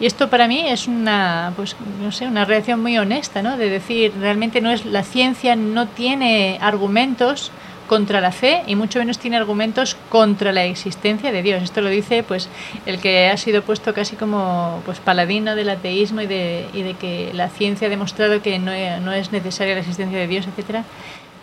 Y 0.00 0.06
esto 0.06 0.28
para 0.28 0.48
mí 0.48 0.64
es 0.68 0.88
una, 0.88 1.52
pues, 1.54 1.76
no 2.02 2.10
sé, 2.10 2.26
una 2.26 2.44
reacción 2.44 2.82
muy 2.82 2.98
honesta, 2.98 3.42
¿no? 3.42 3.56
De 3.56 3.70
decir, 3.70 4.12
realmente 4.18 4.60
no 4.60 4.72
es 4.72 4.84
la 4.84 5.04
ciencia 5.04 5.54
no 5.54 5.86
tiene 5.86 6.58
argumentos 6.60 7.52
contra 7.86 8.20
la 8.20 8.32
fe 8.32 8.62
y 8.66 8.76
mucho 8.76 8.98
menos 8.98 9.18
tiene 9.18 9.36
argumentos 9.36 9.96
contra 10.08 10.52
la 10.52 10.64
existencia 10.64 11.32
de 11.32 11.42
Dios. 11.42 11.62
Esto 11.62 11.80
lo 11.80 11.88
dice 11.88 12.22
pues 12.22 12.48
el 12.86 12.98
que 12.98 13.28
ha 13.28 13.36
sido 13.36 13.62
puesto 13.62 13.94
casi 13.94 14.16
como 14.16 14.82
pues 14.84 14.98
paladino 14.98 15.54
del 15.54 15.70
ateísmo 15.70 16.20
y 16.20 16.26
de, 16.26 16.66
y 16.72 16.82
de 16.82 16.94
que 16.94 17.30
la 17.34 17.48
ciencia 17.48 17.86
ha 17.86 17.90
demostrado 17.90 18.42
que 18.42 18.58
no, 18.58 18.72
no 19.00 19.12
es 19.12 19.32
necesaria 19.32 19.74
la 19.74 19.80
existencia 19.80 20.18
de 20.18 20.26
Dios, 20.26 20.46
etcétera. 20.46 20.84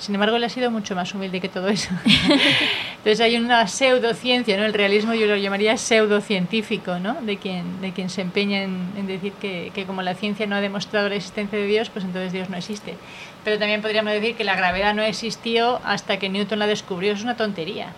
Sin 0.01 0.15
embargo, 0.15 0.38
él 0.38 0.43
ha 0.43 0.50
sido 0.50 0.72
mucho 0.72 0.96
más 0.96 1.13
humilde 1.13 1.39
que 1.39 1.48
todo 1.48 1.67
eso. 1.67 1.91
Entonces 2.98 3.22
hay 3.22 3.38
una 3.38 3.67
pseudociencia, 3.67 4.58
¿no? 4.58 4.65
El 4.65 4.74
realismo 4.74 5.13
yo 5.13 5.27
lo 5.27 5.36
llamaría 5.36 5.77
pseudocientífico, 5.77 6.98
¿no? 6.98 7.22
De 7.22 7.38
quien, 7.38 7.81
de 7.81 7.91
quien 7.91 8.10
se 8.10 8.22
empeña 8.22 8.63
en, 8.63 9.05
decir 9.05 9.34
que, 9.34 9.72
que, 9.75 9.86
como 9.86 10.01
la 10.01 10.15
ciencia 10.15 10.48
no 10.48 10.55
ha 10.55 10.62
demostrado 10.62 11.08
la 11.08 11.13
existencia 11.13 11.60
de 11.60 11.67
Dios, 11.67 11.91
pues 11.91 12.03
entonces 12.03 12.34
Dios 12.34 12.50
no 12.50 12.58
existe. 12.58 12.96
Pero 13.43 13.60
también 13.60 13.84
podríamos 13.84 14.12
decir 14.13 14.36
que 14.36 14.43
la 14.43 14.55
gravedad 14.55 14.96
no 14.96 15.03
existió 15.03 15.79
hasta 15.86 16.17
que 16.17 16.29
Newton 16.29 16.58
la 16.58 16.65
descubrió. 16.65 17.13
Es 17.13 17.22
una 17.22 17.38
tontería. 17.38 17.93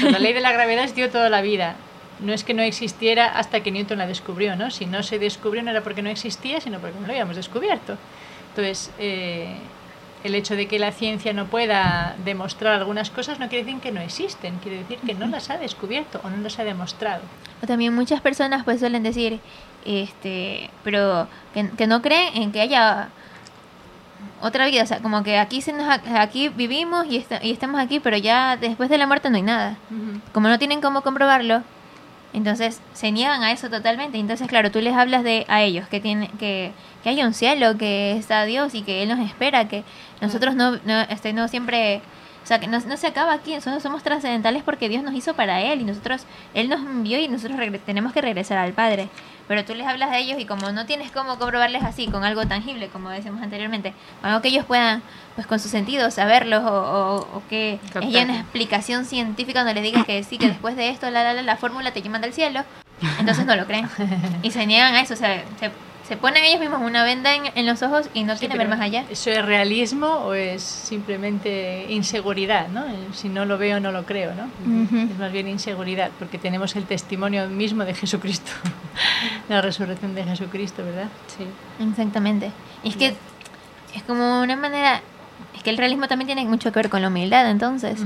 Pues 0.00 0.12
la 0.12 0.18
ley 0.18 0.32
de 0.32 0.40
la 0.40 0.52
gravedad 0.52 0.84
existió 0.84 1.10
toda 1.10 1.28
la 1.28 1.42
vida. 1.42 1.76
No 2.20 2.32
es 2.32 2.44
que 2.44 2.54
no 2.54 2.62
existiera 2.62 3.26
hasta 3.26 3.62
que 3.62 3.70
Newton 3.70 3.98
la 3.98 4.06
descubrió, 4.06 4.56
¿no? 4.56 4.70
Si 4.70 4.86
no 4.86 5.02
se 5.02 5.18
descubrió 5.18 5.62
no 5.62 5.70
era 5.70 5.82
porque 5.82 6.00
no 6.00 6.08
existía, 6.08 6.62
sino 6.62 6.78
porque 6.78 6.98
no 6.98 7.06
lo 7.06 7.12
habíamos 7.12 7.36
descubierto. 7.36 7.98
Entonces, 8.50 8.90
eh, 8.98 9.54
el 10.24 10.34
hecho 10.34 10.56
de 10.56 10.68
que 10.68 10.78
la 10.78 10.92
ciencia 10.92 11.32
no 11.32 11.46
pueda 11.46 12.14
demostrar 12.24 12.74
algunas 12.74 13.10
cosas 13.10 13.38
no 13.38 13.48
quiere 13.48 13.64
decir 13.64 13.80
que 13.80 13.92
no 13.92 14.00
existen, 14.00 14.58
quiere 14.58 14.78
decir 14.78 14.98
que 14.98 15.14
no 15.14 15.26
las 15.26 15.50
ha 15.50 15.58
descubierto 15.58 16.20
o 16.22 16.30
no 16.30 16.36
las 16.38 16.58
ha 16.58 16.64
demostrado. 16.64 17.22
O 17.62 17.66
también 17.66 17.94
muchas 17.94 18.20
personas 18.20 18.64
pues 18.64 18.80
suelen 18.80 19.02
decir, 19.02 19.40
este, 19.84 20.70
pero 20.84 21.26
que, 21.54 21.86
no 21.86 22.02
creen 22.02 22.36
en 22.36 22.52
que 22.52 22.60
haya 22.60 23.08
otra 24.42 24.66
vida, 24.66 24.82
o 24.82 24.86
sea, 24.86 25.00
como 25.00 25.22
que 25.22 25.38
aquí 25.38 25.62
se 25.62 25.72
nos, 25.72 25.88
aquí 25.88 26.48
vivimos 26.48 27.06
y, 27.06 27.24
y 27.42 27.50
estamos 27.50 27.80
aquí, 27.80 28.00
pero 28.00 28.16
ya 28.16 28.56
después 28.56 28.90
de 28.90 28.98
la 28.98 29.06
muerte 29.06 29.30
no 29.30 29.36
hay 29.36 29.42
nada. 29.42 29.76
Como 30.32 30.48
no 30.48 30.58
tienen 30.58 30.80
cómo 30.80 31.02
comprobarlo, 31.02 31.62
Entonces 32.32 32.80
se 32.92 33.10
niegan 33.10 33.42
a 33.42 33.52
eso 33.52 33.68
totalmente. 33.70 34.18
Entonces, 34.18 34.46
claro, 34.46 34.70
tú 34.70 34.80
les 34.80 34.94
hablas 34.94 35.24
de 35.24 35.44
a 35.48 35.62
ellos 35.62 35.88
que 35.88 36.00
tiene 36.00 36.28
que, 36.38 36.72
que 37.02 37.08
hay 37.08 37.22
un 37.22 37.34
cielo, 37.34 37.76
que 37.76 38.16
está 38.16 38.44
Dios 38.44 38.74
y 38.74 38.82
que 38.82 39.02
Él 39.02 39.08
nos 39.08 39.18
espera, 39.18 39.68
que 39.68 39.82
nosotros 40.20 40.54
no, 40.54 40.78
no, 40.84 41.00
este, 41.08 41.32
no 41.32 41.48
siempre 41.48 42.02
sea, 42.50 42.58
que 42.58 42.66
no, 42.66 42.80
no 42.80 42.96
se 42.96 43.06
acaba 43.06 43.32
aquí, 43.32 43.54
nosotros 43.54 43.80
somos 43.80 44.02
trascendentales 44.02 44.64
porque 44.64 44.88
Dios 44.88 45.04
nos 45.04 45.14
hizo 45.14 45.34
para 45.34 45.60
Él 45.60 45.82
y 45.82 45.84
nosotros, 45.84 46.22
Él 46.52 46.68
nos 46.68 46.80
envió 46.80 47.20
y 47.20 47.28
nosotros 47.28 47.60
tenemos 47.86 48.12
que 48.12 48.20
regresar 48.20 48.58
al 48.58 48.72
Padre. 48.72 49.08
Pero 49.46 49.64
tú 49.64 49.74
les 49.74 49.86
hablas 49.86 50.10
de 50.10 50.18
ellos 50.18 50.40
y 50.40 50.46
como 50.46 50.72
no 50.72 50.84
tienes 50.84 51.12
cómo 51.12 51.38
comprobarles 51.38 51.84
así, 51.84 52.08
con 52.08 52.24
algo 52.24 52.46
tangible, 52.46 52.88
como 52.88 53.08
decíamos 53.10 53.40
anteriormente, 53.42 53.94
algo 54.22 54.42
que 54.42 54.48
ellos 54.48 54.64
puedan, 54.64 55.00
pues 55.36 55.46
con 55.46 55.60
sus 55.60 55.70
sentidos, 55.70 56.14
saberlos 56.14 56.64
o, 56.64 57.28
o, 57.34 57.42
que 57.48 57.78
haya 57.94 58.24
una 58.24 58.40
explicación 58.40 59.04
científica 59.04 59.60
donde 59.60 59.74
les 59.74 59.84
digas 59.84 60.04
que 60.04 60.22
sí, 60.24 60.36
que 60.36 60.48
después 60.54 60.74
de 60.74 60.88
esto 60.88 61.08
la, 61.10 61.22
la, 61.22 61.34
la, 61.34 61.42
la 61.42 61.56
fórmula 61.56 61.92
te 61.92 62.02
llaman 62.02 62.20
del 62.20 62.32
cielo, 62.32 62.64
entonces 63.20 63.46
no 63.46 63.54
lo 63.54 63.66
creen. 63.66 63.88
Y 64.42 64.50
se 64.50 64.66
niegan 64.66 64.94
a 64.94 65.00
eso, 65.00 65.14
o 65.14 65.16
sea, 65.16 65.44
se 65.58 65.70
se 66.10 66.16
ponen 66.16 66.42
ellos 66.42 66.58
mismos 66.58 66.80
una 66.82 67.04
venda 67.04 67.30
en, 67.36 67.66
los 67.66 67.84
ojos 67.84 68.10
y 68.14 68.24
no 68.24 68.34
quieren 68.34 68.58
ver 68.58 68.66
más 68.66 68.80
allá. 68.80 69.04
¿Eso 69.08 69.30
es 69.30 69.44
realismo 69.44 70.08
o 70.08 70.34
es 70.34 70.60
simplemente 70.60 71.86
inseguridad? 71.88 72.66
¿no? 72.66 72.84
Si 73.14 73.28
no 73.28 73.44
lo 73.44 73.58
veo, 73.58 73.78
no 73.78 73.92
lo 73.92 74.04
creo. 74.06 74.32
¿no? 74.34 74.50
Es 74.92 75.16
más 75.20 75.30
bien 75.30 75.46
inseguridad, 75.46 76.10
porque 76.18 76.36
tenemos 76.36 76.74
el 76.74 76.82
testimonio 76.86 77.46
mismo 77.46 77.84
de 77.84 77.94
Jesucristo, 77.94 78.50
la 79.48 79.60
resurrección 79.60 80.16
de 80.16 80.24
Jesucristo, 80.24 80.84
¿verdad? 80.84 81.06
Sí. 81.28 81.46
Exactamente. 81.88 82.50
Y 82.82 82.88
es 82.88 82.96
que 82.96 83.14
es 83.94 84.02
como 84.02 84.42
una 84.42 84.56
manera 84.56 85.02
es 85.54 85.62
que 85.62 85.70
el 85.70 85.78
realismo 85.78 86.08
también 86.08 86.26
tiene 86.26 86.44
mucho 86.44 86.72
que 86.72 86.80
ver 86.80 86.90
con 86.90 87.02
la 87.02 87.08
humildad 87.08 87.48
entonces 87.50 88.00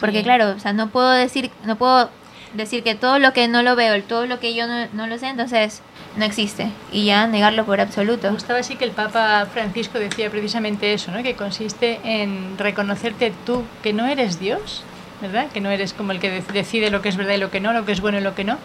porque 0.00 0.22
claro 0.22 0.54
o 0.56 0.60
sea 0.60 0.72
no 0.72 0.88
puedo 0.88 1.10
decir 1.10 1.50
no 1.64 1.76
puedo 1.76 2.10
decir 2.56 2.82
que 2.82 2.94
todo 2.94 3.18
lo 3.18 3.32
que 3.32 3.48
no 3.48 3.62
lo 3.62 3.76
veo 3.76 4.02
todo 4.02 4.26
lo 4.26 4.40
que 4.40 4.54
yo 4.54 4.66
no, 4.66 4.86
no 4.92 5.06
lo 5.06 5.18
sé 5.18 5.28
entonces 5.28 5.82
no 6.16 6.24
existe 6.24 6.70
y 6.90 7.04
ya 7.04 7.26
negarlo 7.26 7.64
por 7.64 7.80
absoluto. 7.80 8.30
Gustaba 8.30 8.60
así 8.60 8.76
que 8.76 8.84
el 8.84 8.90
Papa 8.90 9.46
Francisco 9.52 9.98
decía 9.98 10.30
precisamente 10.30 10.92
eso, 10.92 11.12
¿no? 11.12 11.22
que 11.22 11.34
consiste 11.34 12.00
en 12.04 12.56
reconocerte 12.58 13.32
tú 13.44 13.64
que 13.82 13.92
no 13.92 14.06
eres 14.06 14.40
Dios, 14.40 14.82
¿verdad? 15.20 15.48
Que 15.52 15.60
no 15.60 15.70
eres 15.70 15.92
como 15.92 16.12
el 16.12 16.20
que 16.20 16.42
decide 16.52 16.90
lo 16.90 17.02
que 17.02 17.08
es 17.08 17.16
verdad 17.16 17.34
y 17.34 17.38
lo 17.38 17.50
que 17.50 17.60
no, 17.60 17.72
lo 17.72 17.84
que 17.84 17.92
es 17.92 18.00
bueno 18.00 18.18
y 18.18 18.22
lo 18.22 18.34
que 18.34 18.44
no, 18.44 18.58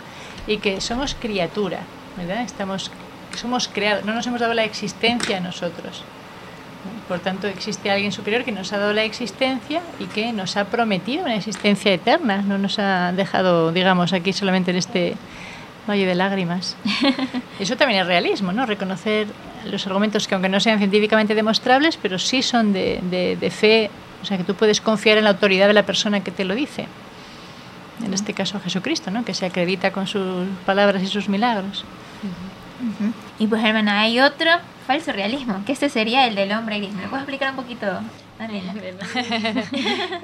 y 0.48 0.58
que 0.58 0.82
somos 0.82 1.16
criatura, 1.16 1.80
¿verdad? 2.18 2.44
Estamos, 2.44 2.92
somos 3.36 3.68
creados, 3.68 4.06
no 4.06 4.14
nos 4.14 4.26
hemos 4.28 4.40
dado 4.40 4.54
la 4.54 4.64
existencia 4.64 5.38
a 5.38 5.40
nosotros. 5.42 6.04
Por 7.12 7.20
tanto, 7.20 7.48
existe 7.48 7.92
alguien 7.92 8.14
superior 8.14 8.46
que 8.46 8.54
nos 8.54 8.72
ha 8.72 8.78
dado 8.78 8.94
la 8.94 9.04
existencia 9.04 9.82
y 10.00 10.06
que 10.06 10.32
nos 10.32 10.56
ha 10.56 10.64
prometido 10.64 11.26
una 11.26 11.36
existencia 11.36 11.94
eterna, 11.94 12.42
no 12.42 12.58
nos 12.58 12.80
ha 12.80 13.12
dejado, 13.12 13.74
digamos, 13.74 14.14
aquí 14.14 14.32
solamente 14.32 14.72
en 14.72 14.78
este 14.78 15.16
Valle 15.90 16.06
de 16.06 16.16
lágrimas. 16.16 16.78
Eso 17.60 17.76
también 17.76 18.00
es 18.00 18.08
realismo, 18.08 18.54
¿no? 18.54 18.66
Reconocer 18.66 19.28
los 19.66 19.86
argumentos 19.88 20.26
que 20.26 20.36
aunque 20.36 20.48
no 20.48 20.62
sean 20.62 20.78
científicamente 20.78 21.36
demostrables, 21.36 21.98
pero 21.98 22.18
sí 22.18 22.42
son 22.42 22.72
de, 22.72 23.02
de, 23.38 23.52
fe, 23.52 23.92
o 24.22 24.26
sea, 24.26 24.38
que 24.38 24.46
tú 24.46 24.56
puedes 24.56 24.80
confiar 24.80 25.18
en 25.18 25.26
la 25.26 25.32
autoridad 25.32 25.68
de 25.68 25.74
la 25.74 25.84
persona 25.84 26.24
que 26.24 26.32
te 26.32 26.46
lo 26.46 26.56
dice. 26.56 26.88
En 28.06 28.14
este 28.14 28.34
caso 28.34 28.58
Jesucristo, 28.62 29.12
¿no? 29.12 29.26
Que 29.26 29.34
se 29.34 29.46
acredita 29.46 29.92
con 29.92 30.08
sus 30.08 30.48
palabras 30.66 31.04
y 31.04 31.08
sus 31.08 31.28
milagros. 31.28 31.84
Y 33.42 33.48
pues 33.48 33.64
hermana, 33.64 34.02
hay 34.02 34.20
otro 34.20 34.52
falso 34.86 35.12
realismo, 35.12 35.64
que 35.66 35.72
este 35.72 35.90
sería 35.90 36.28
el 36.28 36.36
del 36.36 36.52
hombre 36.52 36.78
gris. 36.78 36.94
¿Me 36.94 37.02
lo 37.02 37.10
puedes 37.10 37.24
explicar 37.24 37.50
un 37.50 37.56
poquito? 37.56 37.88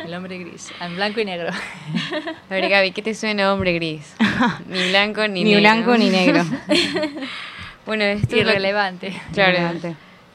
el 0.05 0.13
hombre 0.13 0.37
gris, 0.37 0.71
en 0.79 0.95
blanco 0.95 1.21
y 1.21 1.25
negro. 1.25 1.49
A 1.49 2.53
ver, 2.53 2.69
Gaby, 2.69 2.91
¿qué 2.91 3.01
te 3.01 3.15
suena 3.15 3.51
hombre 3.51 3.73
gris? 3.73 4.13
Ni 4.69 4.89
blanco 4.89 5.27
ni, 5.27 5.43
ni 5.43 5.55
negro. 5.55 5.55
Ni 5.55 5.61
blanco 5.61 5.97
ni 5.97 6.09
negro. 6.11 6.45
bueno, 7.87 8.03
esto 8.03 8.35
es 8.35 8.41
irrelevante. 8.43 9.19
Claro, 9.33 9.57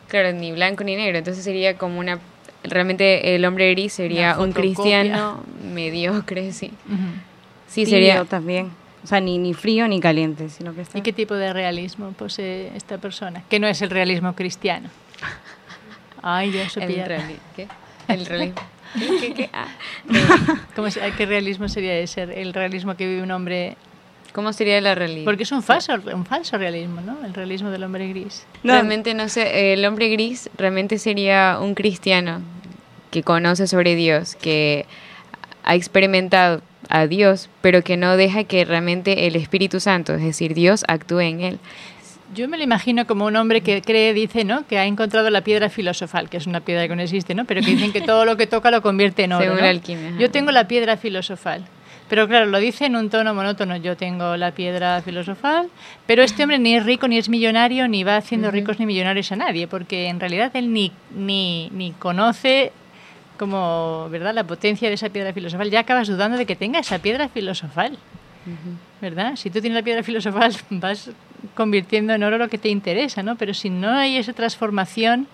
claro, 0.08 0.32
ni 0.32 0.50
blanco 0.50 0.82
ni 0.82 0.96
negro. 0.96 1.18
Entonces 1.18 1.44
sería 1.44 1.78
como 1.78 2.00
una. 2.00 2.18
Realmente 2.64 3.36
el 3.36 3.44
hombre 3.44 3.70
gris 3.70 3.92
sería 3.92 4.40
un 4.40 4.50
cristiano 4.50 5.44
mediocre, 5.72 6.50
sí. 6.50 6.72
Sí, 7.68 7.86
sería. 7.86 8.24
también. 8.24 8.72
O 9.02 9.06
sea, 9.06 9.20
ni, 9.20 9.38
ni 9.38 9.54
frío 9.54 9.88
ni 9.88 10.00
caliente, 10.00 10.48
sino 10.48 10.74
que 10.74 10.82
está... 10.82 10.98
¿Y 10.98 11.02
qué 11.02 11.12
tipo 11.12 11.34
de 11.34 11.52
realismo 11.52 12.12
posee 12.12 12.70
esta 12.76 12.98
persona? 12.98 13.42
Que 13.48 13.58
no 13.58 13.66
es 13.66 13.82
el 13.82 13.90
realismo 13.90 14.34
cristiano. 14.34 14.88
Ay, 16.22 16.52
ya 16.52 16.62
El 16.62 16.94
¿Qué? 17.56 17.68
El 18.08 18.26
realismo. 18.26 18.62
¿Qué, 19.20 19.34
qué, 19.34 19.50
ah. 19.52 19.66
¿Qué 21.16 21.26
realismo 21.26 21.68
sería 21.68 21.98
ese? 21.98 22.22
El 22.22 22.52
realismo 22.52 22.94
que 22.94 23.06
vive 23.06 23.22
un 23.22 23.30
hombre 23.30 23.76
¿Cómo 24.32 24.52
sería 24.52 24.80
la 24.80 24.94
realidad? 24.94 25.24
Porque 25.24 25.42
es 25.42 25.52
un 25.52 25.62
falso, 25.62 25.92
un 26.14 26.24
falso 26.24 26.56
realismo, 26.56 27.00
¿no? 27.02 27.24
El 27.24 27.34
realismo 27.34 27.70
del 27.70 27.84
hombre 27.84 28.08
gris. 28.08 28.46
Realmente 28.64 29.12
no 29.14 29.28
sé, 29.28 29.74
el 29.74 29.84
hombre 29.84 30.08
gris 30.08 30.48
realmente 30.56 30.98
sería 30.98 31.58
un 31.60 31.74
cristiano 31.74 32.40
que 33.10 33.22
conoce 33.22 33.66
sobre 33.66 33.94
Dios, 33.94 34.36
que 34.36 34.86
ha 35.64 35.74
experimentado 35.74 36.62
a 36.92 37.06
Dios, 37.06 37.48
pero 37.62 37.82
que 37.82 37.96
no 37.96 38.18
deja 38.18 38.44
que 38.44 38.66
realmente 38.66 39.26
el 39.26 39.34
Espíritu 39.34 39.80
Santo, 39.80 40.14
es 40.14 40.22
decir, 40.22 40.52
Dios, 40.52 40.84
actúe 40.88 41.20
en 41.20 41.40
él. 41.40 41.58
Yo 42.34 42.48
me 42.48 42.58
lo 42.58 42.64
imagino 42.64 43.06
como 43.06 43.24
un 43.24 43.36
hombre 43.36 43.62
que 43.62 43.80
cree, 43.80 44.12
dice, 44.12 44.44
¿no? 44.44 44.66
Que 44.66 44.78
ha 44.78 44.84
encontrado 44.84 45.30
la 45.30 45.40
piedra 45.40 45.70
filosofal, 45.70 46.28
que 46.28 46.36
es 46.36 46.46
una 46.46 46.60
piedra 46.60 46.86
que 46.88 46.94
no 46.94 47.02
existe, 47.02 47.34
¿no? 47.34 47.46
Pero 47.46 47.62
que 47.62 47.68
dicen 47.68 47.92
que 47.92 48.00
todo 48.12 48.26
lo 48.26 48.36
que 48.36 48.46
toca 48.46 48.70
lo 48.70 48.82
convierte 48.82 49.24
en 49.24 49.32
oro. 49.32 49.44
Según 49.44 49.60
la 49.60 49.70
alquimia. 49.70 50.12
Yo 50.18 50.30
tengo 50.30 50.50
la 50.50 50.68
piedra 50.68 50.98
filosofal. 50.98 51.64
Pero 52.10 52.28
claro, 52.28 52.44
lo 52.44 52.58
dice 52.58 52.84
en 52.84 52.96
un 52.96 53.08
tono 53.08 53.32
monótono. 53.32 53.76
Yo 53.76 53.96
tengo 53.96 54.36
la 54.36 54.50
piedra 54.52 55.00
filosofal, 55.00 55.70
pero 56.06 56.22
este 56.22 56.42
hombre 56.42 56.58
ni 56.58 56.74
es 56.74 56.84
rico 56.84 57.08
ni 57.08 57.16
es 57.16 57.30
millonario, 57.30 57.88
ni 57.88 58.04
va 58.04 58.18
haciendo 58.18 58.50
ricos 58.50 58.78
ni 58.78 58.84
millonarios 58.84 59.32
a 59.32 59.36
nadie, 59.36 59.66
porque 59.66 60.08
en 60.08 60.20
realidad 60.20 60.50
él 60.54 60.74
ni, 60.74 60.92
ni, 61.14 61.70
ni 61.72 61.92
conoce 61.92 62.72
como, 63.42 64.06
¿verdad?, 64.08 64.32
la 64.32 64.44
potencia 64.44 64.88
de 64.88 64.94
esa 64.94 65.08
piedra 65.08 65.32
filosofal. 65.32 65.68
Ya 65.68 65.80
acabas 65.80 66.06
dudando 66.06 66.38
de 66.38 66.46
que 66.46 66.54
tenga 66.54 66.78
esa 66.78 67.00
piedra 67.00 67.28
filosofal. 67.28 67.98
¿verdad? 69.00 69.34
Si 69.34 69.50
tú 69.50 69.60
tienes 69.60 69.74
la 69.74 69.82
piedra 69.82 70.04
filosofal, 70.04 70.54
vas 70.70 71.10
convirtiendo 71.56 72.12
en 72.12 72.22
oro 72.22 72.38
lo 72.38 72.48
que 72.48 72.56
te 72.56 72.68
interesa, 72.68 73.24
¿no? 73.24 73.34
Pero 73.34 73.52
si 73.52 73.68
no 73.68 73.90
hay 73.90 74.16
esa 74.16 74.32
transformación, 74.32 75.26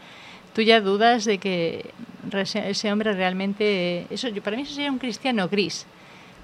tú 0.55 0.63
ya 0.63 0.81
dudas 0.81 1.27
de 1.27 1.37
que 1.37 1.91
ese 2.33 2.91
hombre 2.91 3.13
realmente... 3.13 4.07
Eso, 4.09 4.29
para 4.43 4.57
mí 4.57 4.63
eso 4.63 4.73
sería 4.73 4.91
un 4.91 4.99
cristiano 4.99 5.47
gris. 5.51 5.85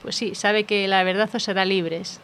Pues 0.03 0.17
sí, 0.17 0.35
sabe 0.35 0.65
que 0.65 0.87
la 0.87 1.03
verdad 1.03 1.31
os 1.33 1.49
hará 1.49 1.65
libres, 1.65 2.21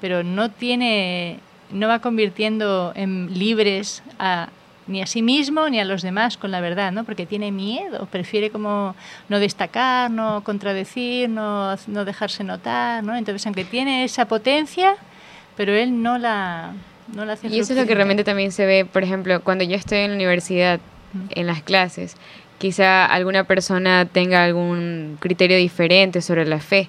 pero 0.00 0.22
no 0.22 0.52
tiene... 0.52 1.40
no 1.72 1.88
va 1.88 1.98
convirtiendo 1.98 2.92
en 2.94 3.36
libres 3.36 4.04
a 4.20 4.50
ni 4.86 5.02
a 5.02 5.06
sí 5.06 5.22
mismo 5.22 5.68
ni 5.68 5.80
a 5.80 5.84
los 5.84 6.02
demás 6.02 6.36
con 6.36 6.50
la 6.50 6.60
verdad, 6.60 6.92
¿no? 6.92 7.04
Porque 7.04 7.26
tiene 7.26 7.52
miedo, 7.52 8.06
prefiere 8.06 8.50
como 8.50 8.94
no 9.28 9.38
destacar, 9.38 10.10
no 10.10 10.42
contradecir, 10.44 11.28
no, 11.28 11.74
no 11.86 12.04
dejarse 12.04 12.44
notar, 12.44 13.02
¿no? 13.02 13.16
Entonces, 13.16 13.46
aunque 13.46 13.64
tiene 13.64 14.04
esa 14.04 14.26
potencia, 14.26 14.96
pero 15.56 15.72
él 15.72 16.02
no 16.02 16.18
la, 16.18 16.72
no 17.14 17.24
la 17.24 17.34
hace. 17.34 17.48
Y 17.48 17.58
eso 17.58 17.72
es 17.72 17.78
lo 17.78 17.86
que 17.86 17.94
realmente 17.94 18.24
también 18.24 18.52
se 18.52 18.66
ve, 18.66 18.84
por 18.84 19.02
ejemplo, 19.02 19.42
cuando 19.42 19.64
yo 19.64 19.76
estoy 19.76 19.98
en 19.98 20.10
la 20.10 20.16
universidad, 20.16 20.80
en 21.30 21.46
las 21.46 21.62
clases, 21.62 22.16
quizá 22.58 23.06
alguna 23.06 23.44
persona 23.44 24.06
tenga 24.06 24.44
algún 24.44 25.16
criterio 25.20 25.56
diferente 25.56 26.20
sobre 26.22 26.44
la 26.44 26.60
fe 26.60 26.88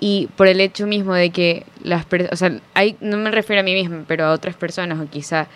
y 0.00 0.28
por 0.36 0.46
el 0.46 0.60
hecho 0.60 0.86
mismo 0.86 1.14
de 1.14 1.30
que 1.30 1.66
las 1.82 2.04
personas, 2.04 2.32
o 2.32 2.36
sea, 2.36 2.60
hay, 2.74 2.96
no 3.00 3.16
me 3.16 3.30
refiero 3.30 3.60
a 3.60 3.64
mí 3.64 3.74
misma, 3.74 4.04
pero 4.06 4.24
a 4.26 4.32
otras 4.32 4.54
personas 4.54 4.98
o 5.00 5.08
quizá 5.10 5.48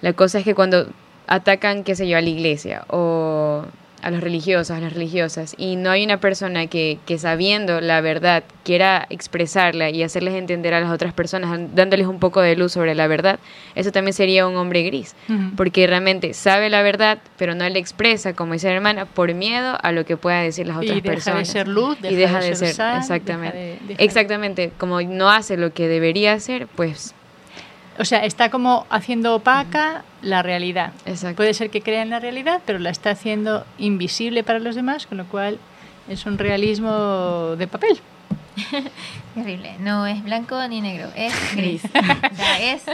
la 0.00 0.12
cosa 0.12 0.38
es 0.38 0.44
que 0.44 0.54
cuando 0.54 0.88
atacan, 1.26 1.84
qué 1.84 1.94
sé 1.94 2.08
yo, 2.08 2.16
a 2.16 2.20
la 2.20 2.28
iglesia 2.28 2.84
o 2.88 3.64
a 4.04 4.10
los 4.10 4.20
religiosos, 4.20 4.70
a 4.70 4.80
las 4.80 4.92
religiosas, 4.92 5.54
y 5.56 5.76
no 5.76 5.90
hay 5.90 6.04
una 6.04 6.20
persona 6.20 6.66
que, 6.66 6.98
que 7.06 7.18
sabiendo 7.18 7.80
la 7.80 8.02
verdad 8.02 8.44
quiera 8.62 9.06
expresarla 9.08 9.88
y 9.88 10.02
hacerles 10.02 10.34
entender 10.34 10.74
a 10.74 10.80
las 10.80 10.90
otras 10.90 11.14
personas, 11.14 11.58
dándoles 11.74 12.06
un 12.06 12.18
poco 12.18 12.42
de 12.42 12.54
luz 12.54 12.72
sobre 12.72 12.94
la 12.94 13.06
verdad, 13.06 13.38
eso 13.74 13.92
también 13.92 14.12
sería 14.12 14.46
un 14.46 14.56
hombre 14.56 14.82
gris, 14.82 15.16
porque 15.56 15.86
realmente 15.86 16.34
sabe 16.34 16.68
la 16.68 16.82
verdad, 16.82 17.18
pero 17.38 17.54
no 17.54 17.66
la 17.66 17.78
expresa, 17.78 18.34
como 18.34 18.52
dice 18.52 18.68
la 18.68 18.74
hermana, 18.74 19.06
por 19.06 19.32
miedo 19.32 19.78
a 19.82 19.90
lo 19.90 20.04
que 20.04 20.18
pueda 20.18 20.40
decir 20.40 20.66
las 20.66 20.76
otras 20.76 20.98
y 20.98 21.00
deja 21.00 21.14
personas. 21.14 21.48
De 21.48 21.52
ser 21.52 21.68
luz, 21.68 21.96
y 22.02 22.14
deja 22.14 22.40
de, 22.40 22.56
ser, 22.56 22.68
exactamente. 22.68 23.78
exactamente, 23.96 24.70
como 24.76 25.00
no 25.00 25.30
hace 25.30 25.56
lo 25.56 25.72
que 25.72 25.88
debería 25.88 26.34
hacer, 26.34 26.66
pues 26.66 27.14
o 27.98 28.04
sea, 28.04 28.24
está 28.24 28.50
como 28.50 28.86
haciendo 28.90 29.34
opaca 29.34 30.02
la 30.22 30.42
realidad. 30.42 30.92
Puede 31.36 31.54
ser 31.54 31.70
que 31.70 31.80
crea 31.82 32.02
en 32.02 32.10
la 32.10 32.20
realidad, 32.20 32.60
pero 32.66 32.78
la 32.78 32.90
está 32.90 33.10
haciendo 33.10 33.64
invisible 33.78 34.42
para 34.42 34.58
los 34.58 34.74
demás, 34.74 35.06
con 35.06 35.18
lo 35.18 35.26
cual 35.26 35.58
es 36.08 36.26
un 36.26 36.38
realismo 36.38 37.56
de 37.56 37.66
papel. 37.66 38.00
Terrible. 39.34 39.76
No 39.80 40.06
es 40.06 40.22
blanco 40.22 40.66
ni 40.68 40.80
negro, 40.80 41.08
es 41.16 41.34
gris. 41.56 41.82
o 41.84 42.36
sea, 42.36 42.72
es 42.72 42.84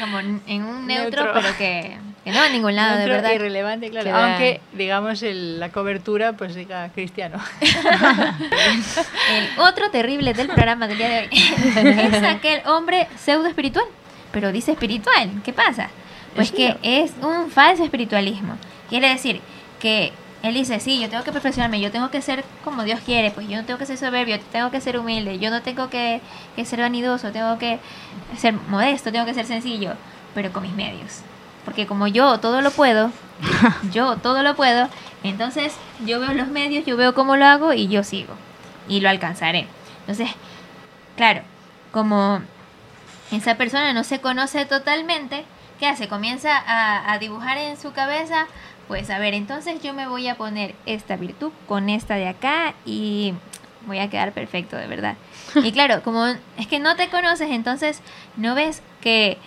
como 0.00 0.18
en 0.20 0.64
un 0.64 0.86
neutro, 0.88 1.32
pero 1.34 1.48
que 1.58 1.96
Que 2.24 2.30
no 2.30 2.38
va 2.38 2.46
a 2.46 2.50
ningún 2.50 2.76
lado, 2.76 2.98
de 2.98 3.08
verdad. 3.08 3.32
irrelevante, 3.32 3.90
claro. 3.90 4.14
Aunque, 4.16 4.60
digamos, 4.74 5.22
la 5.22 5.70
cobertura, 5.70 6.34
pues 6.34 6.54
diga 6.54 6.88
cristiano. 6.90 7.38
el 7.60 9.58
otro 9.58 9.90
terrible 9.90 10.34
del 10.34 10.46
programa 10.48 10.86
del 10.86 10.98
día 10.98 11.08
de 11.08 11.18
hoy 11.20 11.28
es 11.32 12.22
aquel 12.22 12.62
hombre 12.66 13.08
pseudo 13.16 13.48
espiritual. 13.48 13.84
Pero 14.32 14.52
dice 14.52 14.72
espiritual. 14.72 15.30
¿Qué 15.44 15.52
pasa? 15.52 15.88
Pues 16.34 16.50
que 16.50 16.76
es 16.82 17.12
un 17.20 17.50
falso 17.50 17.84
espiritualismo. 17.84 18.56
Quiere 18.88 19.08
decir 19.08 19.40
que 19.80 20.12
él 20.42 20.54
dice, 20.54 20.80
sí, 20.80 21.00
yo 21.00 21.08
tengo 21.08 21.22
que 21.22 21.30
perfeccionarme, 21.30 21.80
yo 21.80 21.92
tengo 21.92 22.10
que 22.10 22.20
ser 22.20 22.44
como 22.64 22.82
Dios 22.82 23.00
quiere, 23.04 23.30
pues 23.30 23.48
yo 23.48 23.56
no 23.56 23.64
tengo 23.64 23.78
que 23.78 23.86
ser 23.86 23.96
soberbio, 23.96 24.40
tengo 24.50 24.70
que 24.70 24.80
ser 24.80 24.98
humilde, 24.98 25.38
yo 25.38 25.50
no 25.50 25.62
tengo 25.62 25.88
que, 25.88 26.20
que 26.56 26.64
ser 26.64 26.80
vanidoso, 26.80 27.30
tengo 27.30 27.58
que 27.58 27.78
ser 28.36 28.54
modesto, 28.68 29.12
tengo 29.12 29.24
que 29.24 29.34
ser 29.34 29.46
sencillo, 29.46 29.92
pero 30.34 30.52
con 30.52 30.64
mis 30.64 30.72
medios. 30.72 31.20
Porque 31.64 31.86
como 31.86 32.08
yo 32.08 32.40
todo 32.40 32.60
lo 32.60 32.72
puedo, 32.72 33.12
yo 33.92 34.16
todo 34.16 34.42
lo 34.42 34.56
puedo, 34.56 34.88
entonces 35.22 35.74
yo 36.04 36.18
veo 36.18 36.32
los 36.32 36.48
medios, 36.48 36.84
yo 36.84 36.96
veo 36.96 37.14
cómo 37.14 37.36
lo 37.36 37.46
hago 37.46 37.72
y 37.72 37.86
yo 37.86 38.02
sigo. 38.02 38.34
Y 38.88 38.98
lo 38.98 39.08
alcanzaré. 39.08 39.68
Entonces, 40.00 40.28
claro, 41.16 41.42
como 41.92 42.40
esa 43.32 43.56
persona 43.56 43.92
no 43.92 44.04
se 44.04 44.20
conoce 44.20 44.64
totalmente, 44.66 45.44
¿qué 45.78 45.86
hace? 45.86 46.08
Comienza 46.08 46.56
a, 46.56 47.12
a 47.12 47.18
dibujar 47.18 47.58
en 47.58 47.76
su 47.76 47.92
cabeza 47.92 48.46
pues 48.88 49.08
a 49.10 49.18
ver, 49.18 49.34
entonces 49.34 49.82
yo 49.82 49.94
me 49.94 50.06
voy 50.06 50.28
a 50.28 50.36
poner 50.36 50.74
esta 50.86 51.16
virtud 51.16 51.52
con 51.66 51.88
esta 51.88 52.16
de 52.16 52.28
acá 52.28 52.74
y 52.84 53.32
voy 53.86 53.98
a 54.00 54.10
quedar 54.10 54.32
perfecto, 54.32 54.76
de 54.76 54.86
verdad. 54.86 55.16
Y 55.54 55.72
claro, 55.72 56.02
como 56.02 56.26
es 56.26 56.66
que 56.68 56.78
no 56.78 56.96
te 56.96 57.08
conoces, 57.08 57.50
entonces 57.50 58.02
no 58.36 58.54
ves 58.54 58.82
que, 59.00 59.38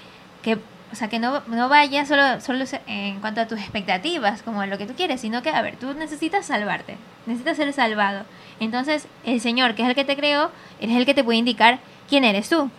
que 0.41 0.57
o 0.91 0.95
sea, 0.95 1.09
que 1.09 1.19
no, 1.19 1.41
no 1.47 1.69
vaya 1.69 2.05
solo, 2.05 2.39
solo 2.41 2.65
en 2.87 3.19
cuanto 3.19 3.41
a 3.41 3.47
tus 3.47 3.59
expectativas, 3.59 4.41
como 4.41 4.61
a 4.61 4.67
lo 4.67 4.77
que 4.77 4.85
tú 4.85 4.93
quieres, 4.93 5.21
sino 5.21 5.41
que, 5.41 5.49
a 5.49 5.61
ver, 5.61 5.75
tú 5.75 5.93
necesitas 5.93 6.45
salvarte, 6.45 6.97
necesitas 7.25 7.57
ser 7.57 7.73
salvado. 7.73 8.25
Entonces, 8.59 9.07
el 9.25 9.41
Señor, 9.41 9.75
que 9.75 9.83
es 9.83 9.89
el 9.89 9.95
que 9.95 10.05
te 10.05 10.15
creó, 10.15 10.51
es 10.79 10.89
el 10.91 11.05
que 11.05 11.13
te 11.13 11.23
puede 11.23 11.37
indicar 11.37 11.79
quién 12.09 12.23
eres 12.23 12.49
tú. 12.49 12.69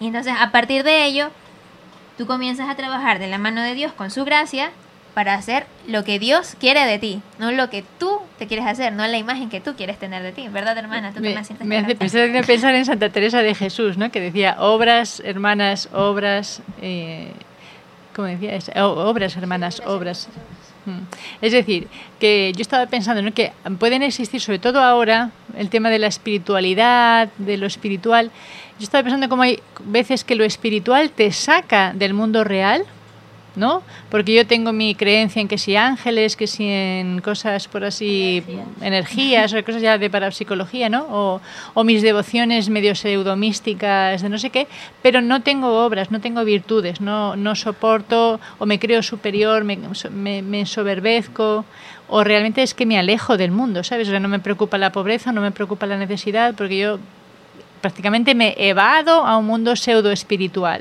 Y 0.00 0.06
entonces, 0.06 0.34
a 0.38 0.50
partir 0.50 0.82
de 0.82 1.04
ello, 1.04 1.30
tú 2.18 2.26
comienzas 2.26 2.68
a 2.68 2.74
trabajar 2.74 3.18
de 3.18 3.28
la 3.28 3.38
mano 3.38 3.62
de 3.62 3.74
Dios 3.74 3.92
con 3.92 4.10
su 4.10 4.24
gracia 4.24 4.70
para 5.14 5.34
hacer 5.34 5.66
lo 5.86 6.02
que 6.04 6.18
Dios 6.18 6.56
quiere 6.58 6.84
de 6.84 6.98
ti, 6.98 7.22
no 7.38 7.52
lo 7.52 7.70
que 7.70 7.84
tú 7.98 8.18
te 8.36 8.48
quieres 8.48 8.66
hacer, 8.66 8.92
no 8.92 9.06
la 9.06 9.16
imagen 9.16 9.48
que 9.48 9.60
tú 9.60 9.74
quieres 9.76 9.96
tener 9.98 10.22
de 10.22 10.32
ti, 10.32 10.48
¿verdad, 10.48 10.76
hermana? 10.76 11.12
¿Tú 11.12 11.20
me, 11.20 11.34
me 11.34 11.76
hace 11.78 11.94
pensar, 11.94 12.74
en 12.74 12.84
Santa 12.84 13.08
Teresa 13.10 13.38
de 13.40 13.54
Jesús, 13.54 13.96
¿no? 13.96 14.10
Que 14.10 14.20
decía, 14.20 14.56
obras, 14.58 15.22
hermanas, 15.24 15.88
obras, 15.92 16.62
eh, 16.82 17.30
¿cómo 18.14 18.26
decía? 18.26 18.58
obras, 18.84 19.36
hermanas, 19.36 19.80
obras. 19.86 20.28
Mm. 20.86 21.02
Es 21.40 21.52
decir, 21.52 21.86
que 22.18 22.52
yo 22.54 22.62
estaba 22.62 22.86
pensando 22.86 23.22
¿no? 23.22 23.32
que 23.32 23.52
pueden 23.78 24.02
existir, 24.02 24.40
sobre 24.40 24.58
todo 24.58 24.80
ahora, 24.80 25.30
el 25.56 25.70
tema 25.70 25.90
de 25.90 26.00
la 26.00 26.08
espiritualidad, 26.08 27.28
de 27.38 27.56
lo 27.56 27.66
espiritual. 27.66 28.32
Yo 28.78 28.84
estaba 28.84 29.04
pensando 29.04 29.28
cómo 29.28 29.42
hay 29.42 29.60
veces 29.84 30.24
que 30.24 30.34
lo 30.34 30.44
espiritual 30.44 31.10
te 31.10 31.30
saca 31.30 31.92
del 31.94 32.12
mundo 32.12 32.42
real, 32.42 32.84
¿no? 33.56 33.82
Porque 34.10 34.34
yo 34.34 34.46
tengo 34.48 34.72
mi 34.72 34.96
creencia 34.96 35.40
en 35.40 35.46
que 35.46 35.58
si 35.58 35.76
ángeles, 35.76 36.34
que 36.34 36.48
si 36.48 36.66
en 36.66 37.20
cosas 37.20 37.68
por 37.68 37.84
así, 37.84 38.42
energías 38.80 39.54
o 39.54 39.64
cosas 39.64 39.80
ya 39.80 39.96
de 39.96 40.10
parapsicología, 40.10 40.88
¿no? 40.88 41.06
O, 41.08 41.40
o 41.74 41.84
mis 41.84 42.02
devociones 42.02 42.68
medio 42.68 42.96
pseudomísticas 42.96 44.22
de 44.22 44.28
no 44.28 44.38
sé 44.38 44.50
qué, 44.50 44.66
pero 45.02 45.20
no 45.20 45.42
tengo 45.42 45.84
obras, 45.84 46.10
no 46.10 46.20
tengo 46.20 46.44
virtudes, 46.44 47.00
no, 47.00 47.36
no 47.36 47.54
soporto 47.54 48.40
o 48.58 48.66
me 48.66 48.80
creo 48.80 49.04
superior, 49.04 49.62
me, 49.62 49.78
me, 50.10 50.42
me 50.42 50.66
soberbezco 50.66 51.64
o 52.08 52.24
realmente 52.24 52.62
es 52.62 52.74
que 52.74 52.86
me 52.86 52.98
alejo 52.98 53.36
del 53.36 53.52
mundo, 53.52 53.84
¿sabes? 53.84 54.08
O 54.08 54.10
sea, 54.10 54.20
no 54.20 54.28
me 54.28 54.40
preocupa 54.40 54.78
la 54.78 54.90
pobreza, 54.90 55.30
no 55.30 55.40
me 55.40 55.52
preocupa 55.52 55.86
la 55.86 55.96
necesidad, 55.96 56.54
porque 56.56 56.78
yo 56.78 56.98
prácticamente 57.84 58.34
me 58.34 58.54
evado 58.56 59.26
a 59.26 59.36
un 59.36 59.44
mundo 59.44 59.76
pseudo 59.76 60.10
espiritual. 60.10 60.80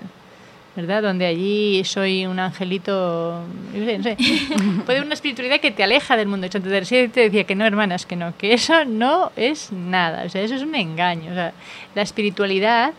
¿verdad? 0.74 1.04
Donde 1.04 1.26
allí 1.26 1.84
soy 1.84 2.26
un 2.26 2.39
angelito, 2.39 3.42
no 3.74 3.86
sé, 3.86 3.98
no 3.98 4.04
sé. 4.06 4.18
puede 4.86 5.02
una 5.02 5.13
espiritualidad 5.13 5.60
que 5.60 5.72
te 5.72 5.84
aleja 5.84 6.16
del 6.16 6.30
mundo. 6.30 6.48
Santa 6.50 6.70
Teresa 6.70 6.96
te 7.13 7.20
decía 7.20 7.44
que 7.44 7.56
no, 7.56 7.66
hermanas, 7.66 8.06
que 8.06 8.16
no, 8.16 8.36
que 8.38 8.54
eso 8.54 8.86
no 8.86 9.34
es 9.36 9.74
nada, 9.74 10.24
o 10.26 10.30
sea, 10.30 10.42
eso 10.44 10.56
es 10.56 10.63
un 10.63 10.76
engaño. 10.76 11.30
O 11.32 11.36
sea, 11.36 11.52
la 11.94 12.02
espiritualidad, 12.02 12.94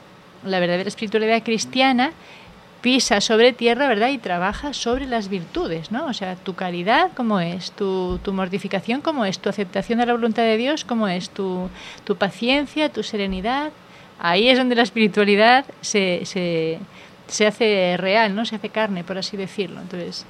la 0.45 0.61
verdadera 0.61 0.87
espiritualidad 0.87 1.43
cristiana, 1.43 2.13
pisa 2.83 3.23
sobre 3.23 3.55
tierra, 3.55 3.89
¿verdad? 3.89 4.11
Y 4.11 4.19
trabaja 4.19 4.75
sobre 4.75 5.07
las 5.07 5.31
virtudes, 5.31 5.91
¿no? 5.91 6.05
O 6.05 6.13
sea, 6.13 6.37
tu 6.37 6.55
caridad, 6.55 7.11
¿cómo 7.17 7.41
es? 7.41 7.73
Tu, 7.73 8.21
tu 8.23 8.35
mortificación, 8.35 9.01
¿cómo 9.01 9.25
es? 9.25 9.39
Tu 9.39 9.49
aceptación 9.49 9.99
de 9.99 10.05
la 10.05 10.13
voluntad 10.13 10.43
de 10.43 10.59
Dios, 10.59 10.85
¿cómo 10.85 11.09
es? 11.09 11.31
Tu, 11.31 11.71
tu 12.05 12.17
paciencia, 12.17 12.91
tu 12.91 13.03
serenidad. 13.03 13.73
Ahí 14.19 14.49
es 14.49 14.59
donde 14.59 14.75
la 14.75 14.83
espiritualidad 14.83 15.65
se, 15.81 16.21
se 16.25 16.79
se 17.27 17.47
hace 17.47 17.97
real, 17.99 18.35
¿no? 18.35 18.45
Se 18.45 18.57
hace 18.57 18.69
carne, 18.69 19.05
por 19.05 19.19
así 19.19 19.37
decirlo. 19.37 19.81
Entonces, 19.81 20.27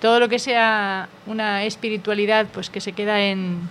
todo 0.00 0.20
lo 0.20 0.28
que 0.28 0.38
sea 0.38 1.08
una 1.26 1.64
espiritualidad, 1.64 2.46
pues 2.52 2.70
que 2.70 2.80
se 2.80 2.92
queda 2.92 3.20
en, 3.22 3.68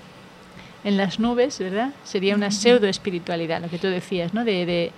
en 0.84 0.98
las 0.98 1.20
nubes, 1.20 1.60
¿verdad? 1.60 1.92
Sería 2.04 2.36
una 2.36 2.52
pseudo 2.52 2.88
espiritualidad, 2.88 3.62
lo 3.62 3.70
que 3.70 3.80
tú 3.80 3.88
decías, 3.88 4.34
¿no? 4.34 4.44
De, 4.44 4.66
de 4.66 4.92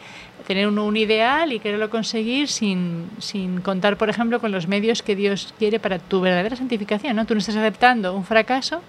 tener 0.48 0.68
un, 0.68 0.80
un, 0.80 0.98
ideal 0.98 1.54
y 1.54 1.60
quererlo 1.60 1.90
conseguir 1.90 2.48
sin, 2.48 3.10
sin 3.20 3.62
contar, 3.62 3.98
por 3.98 4.10
ejemplo, 4.10 4.40
con 4.40 4.52
los 4.52 4.68
medios 4.68 5.04
que 5.04 5.16
Dios 5.16 5.54
quiere 5.60 5.80
para 5.80 6.00
tu 6.00 6.22
verdadera 6.22 6.56
santificación, 6.56 7.16
¿no? 7.16 7.26
Tú 7.26 7.36
no 7.36 7.40
estás 7.40 7.56
aceptando 7.56 8.16
un 8.16 8.26
fracaso 8.26 8.82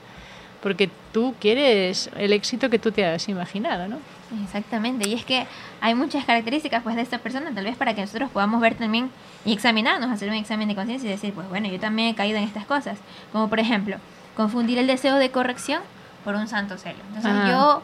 porque 0.62 0.90
tú 1.12 1.34
quieres 1.40 2.10
el 2.16 2.32
éxito 2.32 2.68
que 2.70 2.78
tú 2.78 2.92
te 2.92 3.04
has 3.04 3.28
imaginado, 3.28 3.88
¿no? 3.88 3.98
Exactamente, 4.44 5.08
y 5.08 5.14
es 5.14 5.24
que 5.24 5.46
hay 5.80 5.94
muchas 5.94 6.24
características 6.24 6.82
pues 6.82 6.94
de 6.94 7.02
esta 7.02 7.18
persona, 7.18 7.52
tal 7.52 7.64
vez 7.64 7.76
para 7.76 7.94
que 7.94 8.00
nosotros 8.02 8.30
podamos 8.30 8.60
ver 8.60 8.74
también 8.74 9.10
y 9.44 9.52
examinarnos, 9.52 10.10
hacer 10.10 10.28
un 10.28 10.36
examen 10.36 10.68
de 10.68 10.74
conciencia 10.74 11.08
y 11.08 11.12
decir, 11.12 11.32
pues 11.32 11.48
bueno, 11.48 11.68
yo 11.68 11.80
también 11.80 12.08
he 12.08 12.14
caído 12.14 12.38
en 12.38 12.44
estas 12.44 12.64
cosas, 12.64 12.98
como 13.32 13.48
por 13.48 13.58
ejemplo, 13.58 13.96
confundir 14.36 14.78
el 14.78 14.86
deseo 14.86 15.16
de 15.16 15.30
corrección 15.30 15.82
por 16.24 16.34
un 16.34 16.46
santo 16.46 16.78
celo. 16.78 16.98
Entonces 17.08 17.32
yo 17.48 17.82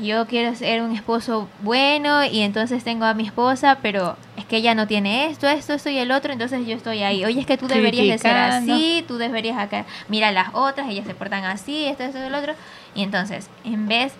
yo 0.00 0.26
quiero 0.26 0.54
ser 0.54 0.82
un 0.82 0.94
esposo 0.94 1.48
bueno 1.62 2.24
y 2.24 2.40
entonces 2.40 2.84
tengo 2.84 3.04
a 3.04 3.14
mi 3.14 3.26
esposa, 3.26 3.78
pero 3.80 4.16
es 4.36 4.44
que 4.44 4.56
ella 4.58 4.74
no 4.74 4.86
tiene 4.86 5.26
esto, 5.26 5.48
esto, 5.48 5.72
esto 5.72 5.88
y 5.88 5.98
el 5.98 6.10
otro, 6.10 6.32
entonces 6.32 6.66
yo 6.66 6.76
estoy 6.76 7.02
ahí. 7.02 7.24
Oye, 7.24 7.40
es 7.40 7.46
que 7.46 7.56
tú 7.56 7.66
deberías 7.66 8.06
de 8.06 8.18
ser 8.18 8.36
así, 8.36 9.04
tú 9.08 9.16
deberías 9.16 9.58
acá, 9.58 9.86
mira 10.08 10.30
las 10.30 10.48
otras, 10.52 10.88
ellas 10.88 11.06
se 11.06 11.14
portan 11.14 11.44
así, 11.44 11.86
esto, 11.86 12.02
esto 12.02 12.18
y 12.18 12.22
el 12.22 12.34
otro. 12.34 12.54
Y 12.94 13.02
entonces, 13.02 13.48
en 13.64 13.88
vez 13.88 14.12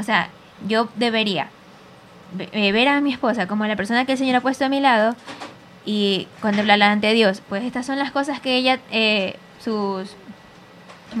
o 0.00 0.02
sea, 0.02 0.30
yo 0.66 0.88
debería 0.96 1.48
eh, 2.52 2.72
ver 2.72 2.88
a 2.88 3.00
mi 3.00 3.12
esposa 3.12 3.46
como 3.46 3.66
la 3.66 3.76
persona 3.76 4.04
que 4.04 4.12
el 4.12 4.18
Señor 4.18 4.36
ha 4.36 4.40
puesto 4.40 4.64
a 4.64 4.68
mi 4.68 4.80
lado 4.80 5.14
y 5.84 6.28
contemplarla 6.40 6.90
ante 6.90 7.12
Dios. 7.12 7.42
Pues 7.48 7.64
estas 7.64 7.86
son 7.86 7.98
las 7.98 8.10
cosas 8.10 8.40
que 8.40 8.56
ella, 8.56 8.80
eh, 8.90 9.36
sus, 9.62 10.10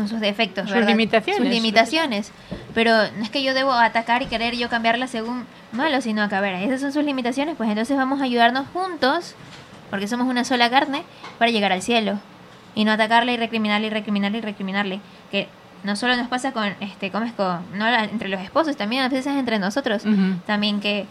sus 0.08 0.20
defectos, 0.20 0.70
sus 0.70 0.84
limitaciones. 0.84 1.42
Sus 1.42 1.48
limitaciones. 1.48 2.32
Pero 2.74 2.92
no 3.16 3.22
es 3.22 3.30
que 3.30 3.42
yo 3.42 3.54
debo 3.54 3.72
atacar 3.72 4.22
y 4.22 4.26
querer 4.26 4.56
yo 4.56 4.68
cambiarla 4.68 5.06
según 5.08 5.44
malo, 5.72 6.00
sino 6.00 6.22
a 6.22 6.40
ver, 6.40 6.54
esas 6.54 6.80
son 6.80 6.92
sus 6.92 7.04
limitaciones, 7.04 7.56
pues 7.56 7.68
entonces 7.68 7.96
vamos 7.96 8.20
a 8.20 8.24
ayudarnos 8.24 8.66
juntos, 8.72 9.34
porque 9.90 10.06
somos 10.06 10.26
una 10.26 10.44
sola 10.44 10.70
carne, 10.70 11.02
para 11.38 11.50
llegar 11.50 11.72
al 11.72 11.82
cielo. 11.82 12.18
Y 12.74 12.84
no 12.84 12.92
atacarle 12.92 13.32
y 13.32 13.36
recriminarle 13.36 13.88
y 13.88 13.90
recriminarle 13.90 14.38
y 14.38 14.40
recriminarle. 14.42 15.00
Que 15.32 15.48
no 15.84 15.96
solo 15.96 16.16
nos 16.16 16.28
pasa 16.28 16.52
con, 16.52 16.74
este, 16.80 17.10
¿cómo 17.10 17.24
es 17.24 17.32
con, 17.32 17.60
no 17.78 17.86
entre 17.88 18.28
los 18.28 18.40
esposos, 18.40 18.76
también 18.76 19.02
a 19.02 19.08
veces 19.08 19.34
entre 19.34 19.58
nosotros, 19.58 20.02
también 20.46 20.80
que 20.80 21.06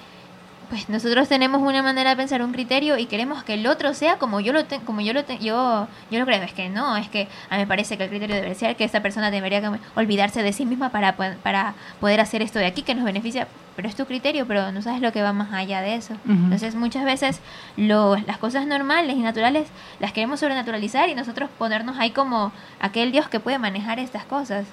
pues 0.70 0.88
nosotros 0.88 1.28
tenemos 1.28 1.62
una 1.62 1.82
manera 1.82 2.12
de 2.12 2.16
pensar, 2.16 2.44
un 2.44 2.52
criterio 2.52 2.98
y 2.98 3.08
queremos 3.08 3.44
que 3.44 3.56
el 3.56 3.66
otro 3.66 3.96
sea 3.96 4.18
como 4.18 4.40
yo 4.40 4.54
lo 4.54 4.64
como 4.86 5.02
yo 5.02 5.14
lo 5.14 5.22
yo 5.40 5.88
yo 6.12 6.20
lo 6.20 6.26
creo, 6.26 6.44
es 6.44 6.54
que 6.54 6.70
no, 6.70 6.96
es 6.96 7.10
que 7.10 7.28
a 7.50 7.56
mí 7.56 7.62
me 7.62 7.68
parece 7.68 7.98
que 7.98 8.04
el 8.04 8.10
criterio 8.10 8.36
debería 8.36 8.56
ser 8.56 8.76
que 8.76 8.84
esta 8.84 9.02
persona 9.02 9.32
debería 9.32 9.62
olvidarse 9.96 10.44
de 10.44 10.54
sí 10.54 10.66
misma 10.66 10.90
para 10.90 11.16
para 11.16 11.74
poder 12.00 12.22
hacer 12.22 12.44
esto 12.44 12.60
de 12.60 12.68
aquí 12.68 12.84
que 12.84 12.94
nos 12.94 13.04
beneficia, 13.04 13.48
pero 13.80 13.88
es 13.88 13.96
tu 13.96 14.06
criterio, 14.06 14.46
pero 14.46 14.74
no 14.74 14.82
sabes 14.82 15.00
lo 15.00 15.14
que 15.14 15.22
va 15.22 15.32
más 15.32 15.54
allá 15.54 15.80
de 15.80 15.96
eso. 15.96 16.14
Entonces, 16.28 16.76
muchas 16.76 17.06
veces 17.06 17.40
lo, 17.78 18.18
las 18.28 18.38
cosas 18.38 18.68
normales 18.68 19.16
y 19.16 19.22
naturales 19.22 19.70
las 20.02 20.12
queremos 20.12 20.42
sobrenaturalizar 20.42 21.08
y 21.08 21.16
nosotros 21.16 21.50
ponernos 21.58 21.98
ahí 21.98 22.12
como 22.12 22.52
aquel 22.82 23.14
Dios 23.14 23.30
que 23.30 23.40
puede 23.40 23.58
manejar 23.58 23.98
estas 23.98 24.26
cosas. 24.26 24.68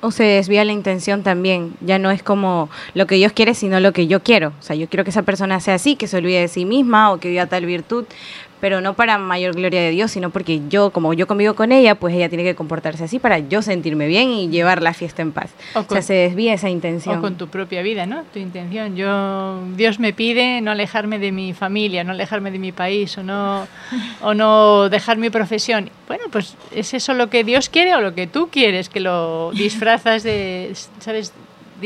O 0.00 0.10
se 0.10 0.24
desvía 0.24 0.64
la 0.64 0.72
intención 0.72 1.22
también, 1.22 1.74
ya 1.82 1.98
no 1.98 2.10
es 2.10 2.22
como 2.22 2.70
lo 2.94 3.06
que 3.06 3.16
Dios 3.16 3.34
quiere, 3.34 3.52
sino 3.52 3.80
lo 3.80 3.92
que 3.92 4.06
yo 4.06 4.22
quiero. 4.22 4.54
O 4.58 4.62
sea, 4.62 4.74
yo 4.74 4.88
quiero 4.88 5.04
que 5.04 5.10
esa 5.10 5.24
persona 5.24 5.60
sea 5.60 5.74
así, 5.74 5.94
que 5.96 6.06
se 6.06 6.16
olvide 6.16 6.40
de 6.40 6.48
sí 6.48 6.64
misma 6.64 7.12
o 7.12 7.18
que 7.18 7.28
viva 7.28 7.44
tal 7.44 7.66
virtud, 7.66 8.06
pero 8.60 8.80
no 8.80 8.94
para 8.94 9.18
mayor 9.18 9.54
gloria 9.54 9.80
de 9.80 9.90
Dios, 9.90 10.10
sino 10.10 10.30
porque 10.30 10.62
yo, 10.68 10.90
como 10.90 11.14
yo 11.14 11.26
convivo 11.26 11.54
con 11.54 11.72
ella, 11.72 11.94
pues 11.94 12.14
ella 12.14 12.28
tiene 12.28 12.44
que 12.44 12.54
comportarse 12.54 13.04
así 13.04 13.18
para 13.18 13.38
yo 13.38 13.62
sentirme 13.62 14.06
bien 14.06 14.30
y 14.30 14.48
llevar 14.48 14.82
la 14.82 14.94
fiesta 14.94 15.22
en 15.22 15.32
paz. 15.32 15.50
O, 15.74 15.84
sea, 15.84 16.02
se 16.02 16.14
desvía 16.14 16.54
esa 16.54 16.68
intención. 16.68 17.18
O 17.18 17.20
con 17.20 17.36
tu 17.36 17.48
propia 17.48 17.82
vida, 17.82 18.06
¿no? 18.06 18.22
Tu 18.32 18.38
intención. 18.38 18.96
Yo, 18.96 19.60
Dios 19.76 19.98
me 19.98 20.12
pide 20.12 20.60
no 20.60 20.70
alejarme 20.70 21.18
de 21.18 21.32
mi 21.32 21.52
familia, 21.52 22.04
no 22.04 22.12
alejarme 22.12 22.50
de 22.50 22.58
mi 22.58 22.72
país, 22.72 23.16
o 23.18 23.22
no, 23.22 23.66
o 24.22 24.34
no 24.34 24.88
dejar 24.88 25.18
mi 25.18 25.30
profesión. 25.30 25.90
Bueno, 26.06 26.24
pues 26.30 26.54
es 26.74 26.94
eso 26.94 27.14
lo 27.14 27.30
que 27.30 27.44
Dios 27.44 27.68
quiere 27.68 27.94
o 27.94 28.00
lo 28.00 28.14
que 28.14 28.26
tú 28.26 28.48
quieres, 28.50 28.88
que 28.88 29.00
lo 29.00 29.52
disfrazas 29.52 30.22
de, 30.22 30.72
¿sabes? 31.00 31.32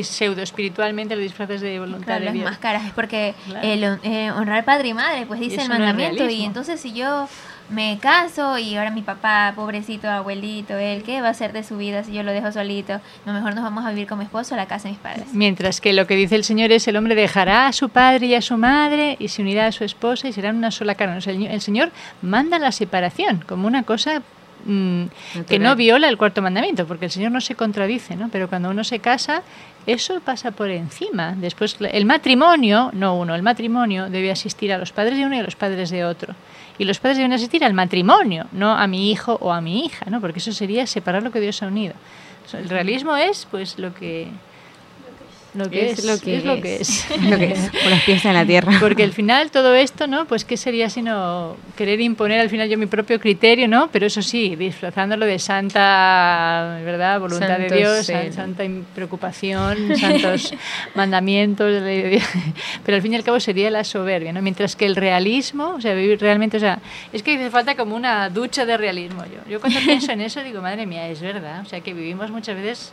Pseudo 0.03 0.43
espiritualmente 0.43 1.15
lo 1.17 1.23
disfraces 1.23 1.61
de 1.61 1.79
voluntad 1.79 2.15
de 2.15 2.33
Dios. 2.33 2.35
las 2.37 2.45
máscaras 2.45 2.85
es 2.85 2.93
porque 2.93 3.35
el, 3.63 3.85
eh, 4.03 4.31
honrar 4.31 4.65
padre 4.65 4.89
y 4.89 4.95
madre 4.95 5.27
pues 5.27 5.41
dice 5.41 5.63
el 5.63 5.69
mandamiento. 5.69 6.29
Y 6.29 6.45
entonces 6.45 6.81
si 6.81 6.93
yo 6.93 7.29
me 7.69 7.99
caso 8.01 8.59
y 8.59 8.77
ahora 8.77 8.91
mi 8.91 9.03
papá 9.03 9.53
pobrecito 9.57 10.09
abuelito 10.09 10.77
él 10.77 11.03
qué 11.05 11.23
va 11.23 11.29
a 11.29 11.31
hacer 11.31 11.53
de 11.53 11.63
su 11.63 11.77
vida 11.77 12.05
si 12.05 12.13
yo 12.13 12.23
lo 12.23 12.33
dejo 12.33 12.53
solito 12.53 13.01
no 13.25 13.33
mejor 13.33 13.55
nos 13.55 13.65
vamos 13.65 13.87
a 13.87 13.91
vivir 13.91 14.07
con 14.07 14.19
mi 14.19 14.25
esposo 14.25 14.55
a 14.55 14.57
la 14.59 14.67
casa 14.67 14.85
de 14.85 14.91
mis 14.91 15.01
padres. 15.01 15.27
Mientras 15.33 15.81
que 15.81 15.93
lo 15.93 16.07
que 16.07 16.15
dice 16.17 16.35
el 16.35 16.45
señor 16.45 16.73
es 16.73 16.87
el 16.89 16.97
hombre 16.97 17.15
dejará 17.15 17.67
a 17.67 17.73
su 17.73 17.89
padre 17.89 18.27
y 18.27 18.35
a 18.35 18.43
su 18.43 18.57
madre 18.57 19.17
y 19.19 19.29
se 19.29 19.43
unirá 19.43 19.67
a 19.67 19.73
su 19.73 19.85
esposa 19.85 20.29
y 20.29 20.33
serán 20.33 20.57
una 20.57 20.71
sola 20.71 20.95
carne. 20.95 21.19
El 21.25 21.61
señor 21.61 21.93
manda 22.21 22.59
la 22.59 22.73
separación 22.73 23.45
como 23.47 23.67
una 23.67 23.85
cosa 23.85 24.23
mm, 24.65 25.05
que 25.49 25.59
no 25.59 25.77
viola 25.77 26.09
el 26.09 26.17
cuarto 26.17 26.43
mandamiento, 26.43 26.87
porque 26.87 27.07
el 27.07 27.11
Señor 27.11 27.33
no 27.33 27.41
se 27.41 27.55
contradice, 27.55 28.17
¿no? 28.17 28.29
Pero 28.31 28.49
cuando 28.49 28.71
uno 28.71 28.85
se 28.85 28.99
casa, 28.99 29.43
eso 29.87 30.21
pasa 30.21 30.51
por 30.53 30.71
encima. 30.71 31.35
Después, 31.37 31.77
el 31.81 32.07
matrimonio, 32.07 32.91
no 32.93 33.17
uno, 33.17 33.35
el 33.35 33.43
matrimonio 33.43 34.09
debe 34.09 34.31
asistir 34.31 34.73
a 34.73 34.79
los 34.79 34.93
padres 34.93 35.19
de 35.19 35.27
uno 35.27 35.37
y 35.37 35.41
a 35.41 35.43
los 35.43 35.57
padres 35.57 35.91
de 35.91 36.05
otro. 36.05 36.35
Y 36.79 36.85
los 36.85 36.99
padres 36.99 37.19
deben 37.19 37.33
asistir 37.33 37.65
al 37.65 37.75
matrimonio, 37.75 38.47
no 38.53 38.73
a 38.73 38.87
mi 38.87 39.11
hijo 39.11 39.39
o 39.41 39.53
a 39.53 39.61
mi 39.61 39.85
hija, 39.85 40.07
¿no? 40.11 40.21
Porque 40.21 40.39
eso 40.39 40.53
sería 40.53 40.87
separar 40.87 41.23
lo 41.23 41.31
que 41.31 41.41
Dios 41.41 41.63
ha 41.63 41.67
unido. 41.67 41.95
El 42.53 42.69
realismo 42.69 43.17
es, 43.17 43.47
pues, 43.51 43.79
lo 43.79 43.95
que 43.95 44.29
lo 45.55 45.69
que 45.69 45.91
es, 45.91 46.05
lo 46.05 46.19
que 46.19 46.37
es, 46.39 46.45
lo 46.45 46.61
que 46.63 46.77
es. 46.77 47.07
lo 47.31 47.37
que 47.37 47.53
es, 47.53 47.71
con 47.71 47.91
los 47.91 48.01
pies 48.01 48.25
en 48.25 48.33
la 48.33 48.47
tierra. 48.47 48.73
Porque 48.81 49.03
al 49.03 49.13
final 49.13 49.51
todo 49.51 49.75
esto, 49.75 50.07
¿no? 50.07 50.25
Pues 50.25 50.47
qué 50.47 50.57
sería 50.57 50.89
sino 50.89 51.57
querer 51.77 52.01
imponer 52.01 52.41
al 52.41 52.49
final 52.49 52.71
yo 52.71 52.79
mi 52.79 52.87
propio 52.87 53.21
criterio, 53.21 53.69
¿no? 53.69 53.89
Pero 53.93 54.07
eso 54.07 54.23
sí, 54.23 54.57
disfrazándolo 54.57 55.27
de 55.27 55.39
santa, 55.39 56.81
¿verdad? 56.85 57.21
Voluntad 57.21 57.59
de 57.59 57.69
Dios, 57.69 58.07
santa 58.07 58.65
preocupación, 58.95 59.95
santos 59.97 60.55
mandamientos, 60.95 61.83
pero 62.85 62.97
al 62.97 63.03
fin 63.03 63.13
y 63.13 63.17
al 63.17 63.25
cabo 63.25 63.39
sería 63.39 63.71
la 63.71 63.85
soberbia, 63.85 64.33
¿no? 64.33 64.41
Mientras 64.41 64.75
que 64.75 64.87
el 64.87 64.97
realismo, 64.97 65.75
o 65.77 65.81
sea, 65.83 65.93
vivir 65.95 66.19
realmente, 66.19 66.57
o 66.57 66.61
sea, 66.61 66.79
es 67.13 67.23
que 67.23 67.35
hace 67.35 67.51
falta 67.51 67.75
como 67.75 67.95
una 67.95 68.31
ducha 68.31 68.65
de 68.65 68.79
realismo 68.79 69.25
yo. 69.27 69.51
Yo 69.51 69.61
cuando 69.61 69.81
pienso 69.81 70.13
en 70.13 70.23
eso 70.23 70.43
digo, 70.43 70.63
madre 70.63 70.87
mía, 70.87 71.09
es 71.09 71.21
verdad, 71.21 71.61
o 71.61 71.69
sea, 71.69 71.83
que 71.83 71.93
vivimos 71.93 72.31
muchas 72.31 72.57
veces 72.57 72.93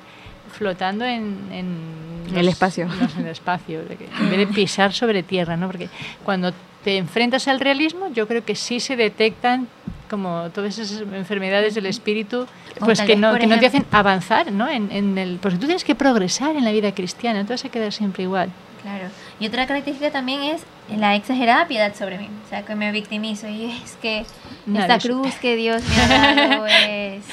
flotando 0.50 1.06
en, 1.06 1.38
en 1.52 2.19
el 2.38 2.48
espacio. 2.48 2.88
en 3.18 3.26
el 3.26 3.32
espacio, 3.32 3.82
en 3.82 4.30
vez 4.30 4.38
de 4.40 4.48
pisar 4.48 4.94
sobre 4.94 5.24
tierra, 5.24 5.58
¿no? 5.58 5.68
Porque 5.68 5.90
cuando 6.24 6.54
te 6.84 6.98
enfrentas 6.98 7.48
al 7.48 7.60
realismo, 7.60 8.08
yo 8.14 8.28
creo 8.28 8.44
que 8.44 8.56
sí 8.56 8.80
se 8.80 8.96
detectan 8.96 9.68
como 10.10 10.50
todas 10.50 10.78
esas 10.80 11.02
enfermedades 11.02 11.76
del 11.76 11.86
espíritu, 11.86 12.48
pues 12.80 13.02
que 13.02 13.16
no, 13.16 13.38
que 13.38 13.46
no 13.46 13.60
te 13.60 13.68
hacen 13.68 13.86
avanzar, 13.92 14.52
¿no? 14.52 14.68
En, 14.68 14.92
en 14.92 15.18
el, 15.18 15.38
porque 15.38 15.58
tú 15.58 15.66
tienes 15.66 15.84
que 15.84 15.94
progresar 15.94 16.56
en 16.56 16.66
la 16.66 16.72
vida 16.72 16.94
cristiana, 16.94 17.46
te 17.46 17.54
vas 17.54 17.66
a 17.66 17.70
quedar 17.70 17.94
siempre 17.94 18.24
igual. 18.24 18.50
Claro. 18.82 19.10
Y 19.40 19.48
otra 19.48 19.68
característica 19.68 20.12
también 20.12 20.42
es 20.42 20.62
la 20.96 21.16
exagerada 21.16 21.68
piedad 21.68 21.94
sobre 21.96 22.18
mí. 22.18 22.30
O 22.46 22.50
sea, 22.50 22.64
que 22.64 22.76
me 22.76 22.92
victimizo 22.92 23.48
y 23.48 23.66
es 23.66 23.98
que 24.02 24.26
esta 24.74 25.00
cruz 25.00 25.36
que 25.42 25.56
Dios 25.56 25.84
me 25.84 26.02
ha 26.02 26.36
dado 26.36 26.66
es 26.88 27.24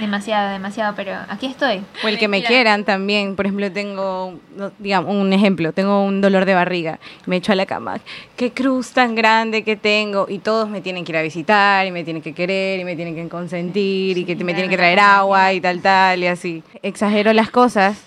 demasiado, 0.00 0.50
demasiado, 0.50 0.94
pero 0.96 1.12
aquí 1.28 1.46
estoy. 1.46 1.82
O 2.04 2.08
el 2.08 2.18
que 2.18 2.28
me 2.28 2.42
quieran 2.42 2.84
también. 2.84 3.36
Por 3.36 3.46
ejemplo, 3.46 3.70
tengo, 3.72 4.38
digamos, 4.78 5.14
un 5.14 5.32
ejemplo, 5.32 5.72
tengo 5.72 6.04
un 6.04 6.20
dolor 6.20 6.44
de 6.44 6.54
barriga, 6.54 6.98
me 7.26 7.36
echo 7.36 7.52
a 7.52 7.54
la 7.54 7.66
cama. 7.66 8.00
Qué 8.36 8.52
cruz 8.52 8.92
tan 8.92 9.14
grande 9.14 9.62
que 9.62 9.76
tengo 9.76 10.26
y 10.28 10.38
todos 10.38 10.68
me 10.68 10.80
tienen 10.80 11.04
que 11.04 11.12
ir 11.12 11.16
a 11.18 11.22
visitar 11.22 11.86
y 11.86 11.90
me 11.90 12.04
tienen 12.04 12.22
que 12.22 12.32
querer 12.32 12.80
y 12.80 12.84
me 12.84 12.96
tienen 12.96 13.14
que 13.14 13.28
consentir 13.28 14.18
y 14.18 14.24
que 14.24 14.34
me 14.36 14.54
tienen 14.54 14.70
que 14.70 14.76
traer 14.76 15.00
agua 15.00 15.52
y 15.52 15.60
tal, 15.60 15.80
tal 15.80 16.22
y 16.22 16.26
así. 16.26 16.62
Exagero 16.82 17.32
las 17.32 17.50
cosas 17.50 18.02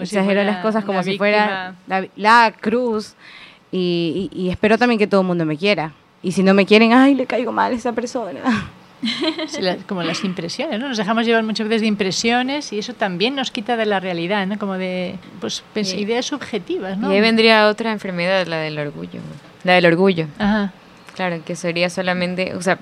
exagero 0.00 0.42
las 0.44 0.58
cosas 0.58 0.84
como 0.84 1.02
si 1.02 1.16
fuera 1.16 1.74
la, 2.16 2.52
cruz 2.60 3.14
y, 3.70 4.48
espero 4.50 4.78
también 4.78 4.98
que 4.98 5.06
todo 5.06 5.22
el 5.22 5.26
mundo 5.26 5.44
me 5.44 5.56
quiera. 5.56 5.92
Y 6.22 6.32
si 6.32 6.42
no 6.42 6.54
me 6.54 6.64
quieren, 6.64 6.92
ay, 6.92 7.14
le 7.14 7.26
caigo 7.26 7.52
mal 7.52 7.72
a 7.72 7.74
esa 7.74 7.92
persona. 7.92 8.40
como 9.86 10.02
las 10.02 10.24
impresiones, 10.24 10.78
¿no? 10.78 10.88
Nos 10.88 10.98
dejamos 10.98 11.26
llevar 11.26 11.42
muchas 11.42 11.68
veces 11.68 11.82
de 11.82 11.88
impresiones 11.88 12.72
y 12.72 12.78
eso 12.78 12.94
también 12.94 13.34
nos 13.34 13.50
quita 13.50 13.76
de 13.76 13.86
la 13.86 14.00
realidad, 14.00 14.46
¿no? 14.46 14.58
Como 14.58 14.74
de 14.74 15.16
pues, 15.40 15.62
ideas 15.94 16.26
subjetivas, 16.26 16.98
¿no? 16.98 17.10
Y 17.10 17.16
ahí 17.16 17.20
vendría 17.20 17.68
otra 17.68 17.92
enfermedad, 17.92 18.46
la 18.46 18.58
del 18.58 18.78
orgullo. 18.78 19.20
La 19.64 19.74
del 19.74 19.86
orgullo. 19.86 20.26
Ajá. 20.38 20.72
Claro, 21.14 21.44
que 21.44 21.54
sería 21.56 21.90
solamente, 21.90 22.54
o 22.54 22.62
sea, 22.62 22.78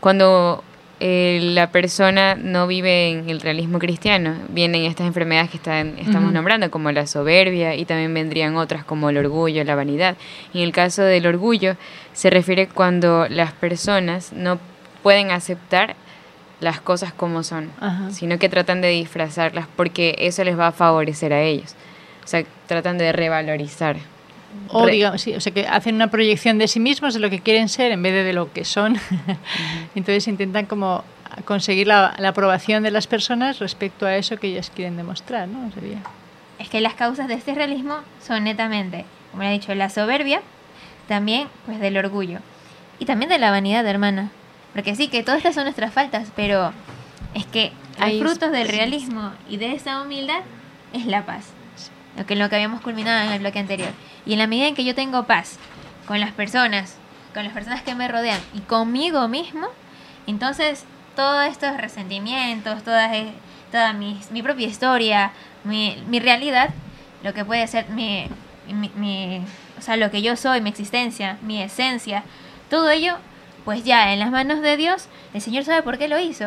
cuando 0.00 0.62
eh, 1.04 1.40
la 1.42 1.72
persona 1.72 2.36
no 2.36 2.68
vive 2.68 3.10
en 3.10 3.28
el 3.28 3.40
realismo 3.40 3.80
cristiano. 3.80 4.36
Vienen 4.50 4.84
estas 4.84 5.08
enfermedades 5.08 5.50
que 5.50 5.56
están, 5.56 5.98
estamos 5.98 6.32
nombrando, 6.32 6.70
como 6.70 6.92
la 6.92 7.08
soberbia, 7.08 7.74
y 7.74 7.84
también 7.86 8.14
vendrían 8.14 8.54
otras 8.54 8.84
como 8.84 9.10
el 9.10 9.18
orgullo, 9.18 9.64
la 9.64 9.74
vanidad. 9.74 10.16
en 10.54 10.60
el 10.60 10.70
caso 10.70 11.02
del 11.02 11.26
orgullo, 11.26 11.74
se 12.12 12.30
refiere 12.30 12.68
cuando 12.68 13.26
las 13.28 13.50
personas 13.50 14.32
no 14.32 14.60
pueden 15.02 15.30
aceptar 15.30 15.96
las 16.60 16.80
cosas 16.80 17.12
como 17.12 17.42
son, 17.42 17.70
sino 18.12 18.38
que 18.38 18.48
tratan 18.48 18.80
de 18.80 18.88
disfrazarlas 18.88 19.66
porque 19.76 20.14
eso 20.18 20.44
les 20.44 20.58
va 20.58 20.68
a 20.68 20.72
favorecer 20.72 21.32
a 21.32 21.42
ellos. 21.42 21.74
O 22.24 22.28
sea, 22.28 22.44
tratan 22.66 22.98
de 22.98 23.12
revalorizar. 23.12 23.96
O, 24.68 24.86
digamos, 24.86 25.20
sí, 25.22 25.34
o 25.34 25.40
sea, 25.40 25.52
que 25.52 25.66
hacen 25.66 25.96
una 25.96 26.10
proyección 26.10 26.58
de 26.58 26.68
sí 26.68 26.78
mismos, 26.78 27.14
de 27.14 27.20
lo 27.20 27.30
que 27.30 27.40
quieren 27.40 27.68
ser, 27.68 27.90
en 27.90 28.02
vez 28.02 28.12
de 28.12 28.22
de 28.22 28.32
lo 28.32 28.52
que 28.52 28.64
son. 28.64 28.98
Entonces 29.94 30.28
intentan 30.28 30.66
como 30.66 31.04
conseguir 31.44 31.86
la, 31.86 32.14
aprobación 32.26 32.82
de 32.82 32.90
las 32.90 33.06
personas 33.06 33.58
respecto 33.58 34.06
a 34.06 34.16
eso 34.16 34.36
que 34.36 34.48
ellas 34.48 34.70
quieren 34.74 34.96
demostrar, 34.96 35.48
¿no? 35.48 35.72
Sería. 35.72 35.98
Es 36.58 36.68
que 36.68 36.80
las 36.80 36.94
causas 36.94 37.28
de 37.28 37.34
este 37.34 37.54
realismo 37.54 37.96
son 38.24 38.44
netamente, 38.44 39.04
como 39.30 39.42
le 39.42 39.48
he 39.48 39.52
dicho, 39.52 39.74
la 39.74 39.88
soberbia, 39.88 40.42
también 41.08 41.48
pues 41.66 41.80
del 41.80 41.96
orgullo 41.96 42.38
y 42.98 43.06
también 43.06 43.30
de 43.30 43.38
la 43.38 43.50
vanidad, 43.50 43.86
hermana. 43.86 44.30
Porque 44.72 44.94
sí, 44.94 45.08
que 45.08 45.22
todas 45.22 45.38
estas 45.38 45.54
son 45.54 45.64
nuestras 45.64 45.92
faltas, 45.92 46.28
pero 46.34 46.72
es 47.34 47.46
que 47.46 47.72
hay 47.98 48.20
frutos 48.20 48.50
del 48.50 48.68
realismo 48.68 49.32
y 49.48 49.58
de 49.58 49.74
esa 49.74 50.00
humildad 50.00 50.40
es 50.92 51.06
la 51.06 51.26
paz 51.26 51.52
lo 52.16 52.26
que, 52.26 52.36
lo 52.36 52.48
que 52.48 52.56
habíamos 52.56 52.80
culminado 52.80 53.26
en 53.26 53.32
el 53.32 53.40
bloque 53.40 53.58
anterior. 53.58 53.90
Y 54.26 54.34
en 54.34 54.38
la 54.38 54.46
medida 54.46 54.68
en 54.68 54.74
que 54.74 54.84
yo 54.84 54.94
tengo 54.94 55.24
paz 55.24 55.58
con 56.06 56.20
las 56.20 56.32
personas, 56.32 56.96
con 57.34 57.44
las 57.44 57.52
personas 57.52 57.82
que 57.82 57.94
me 57.94 58.08
rodean 58.08 58.40
y 58.54 58.60
conmigo 58.60 59.28
mismo, 59.28 59.68
entonces 60.26 60.84
todos 61.16 61.46
estos 61.46 61.76
resentimientos, 61.76 62.82
toda, 62.82 63.14
e, 63.16 63.32
toda 63.70 63.92
mi, 63.92 64.20
mi 64.30 64.42
propia 64.42 64.66
historia, 64.66 65.32
mi, 65.64 66.02
mi, 66.08 66.20
realidad, 66.20 66.70
lo 67.22 67.34
que 67.34 67.44
puede 67.44 67.66
ser 67.66 67.88
mi, 67.90 68.26
mi, 68.96 69.42
o 69.78 69.82
sea, 69.82 69.96
lo 69.96 70.10
que 70.10 70.22
yo 70.22 70.36
soy, 70.36 70.60
mi 70.60 70.70
existencia, 70.70 71.38
mi 71.42 71.62
esencia, 71.62 72.24
todo 72.70 72.90
ello, 72.90 73.16
pues 73.64 73.84
ya 73.84 74.12
en 74.12 74.18
las 74.18 74.30
manos 74.30 74.60
de 74.60 74.76
Dios, 74.76 75.06
el 75.34 75.40
Señor 75.40 75.64
sabe 75.64 75.82
por 75.82 75.98
qué 75.98 76.08
lo 76.08 76.18
hizo. 76.18 76.46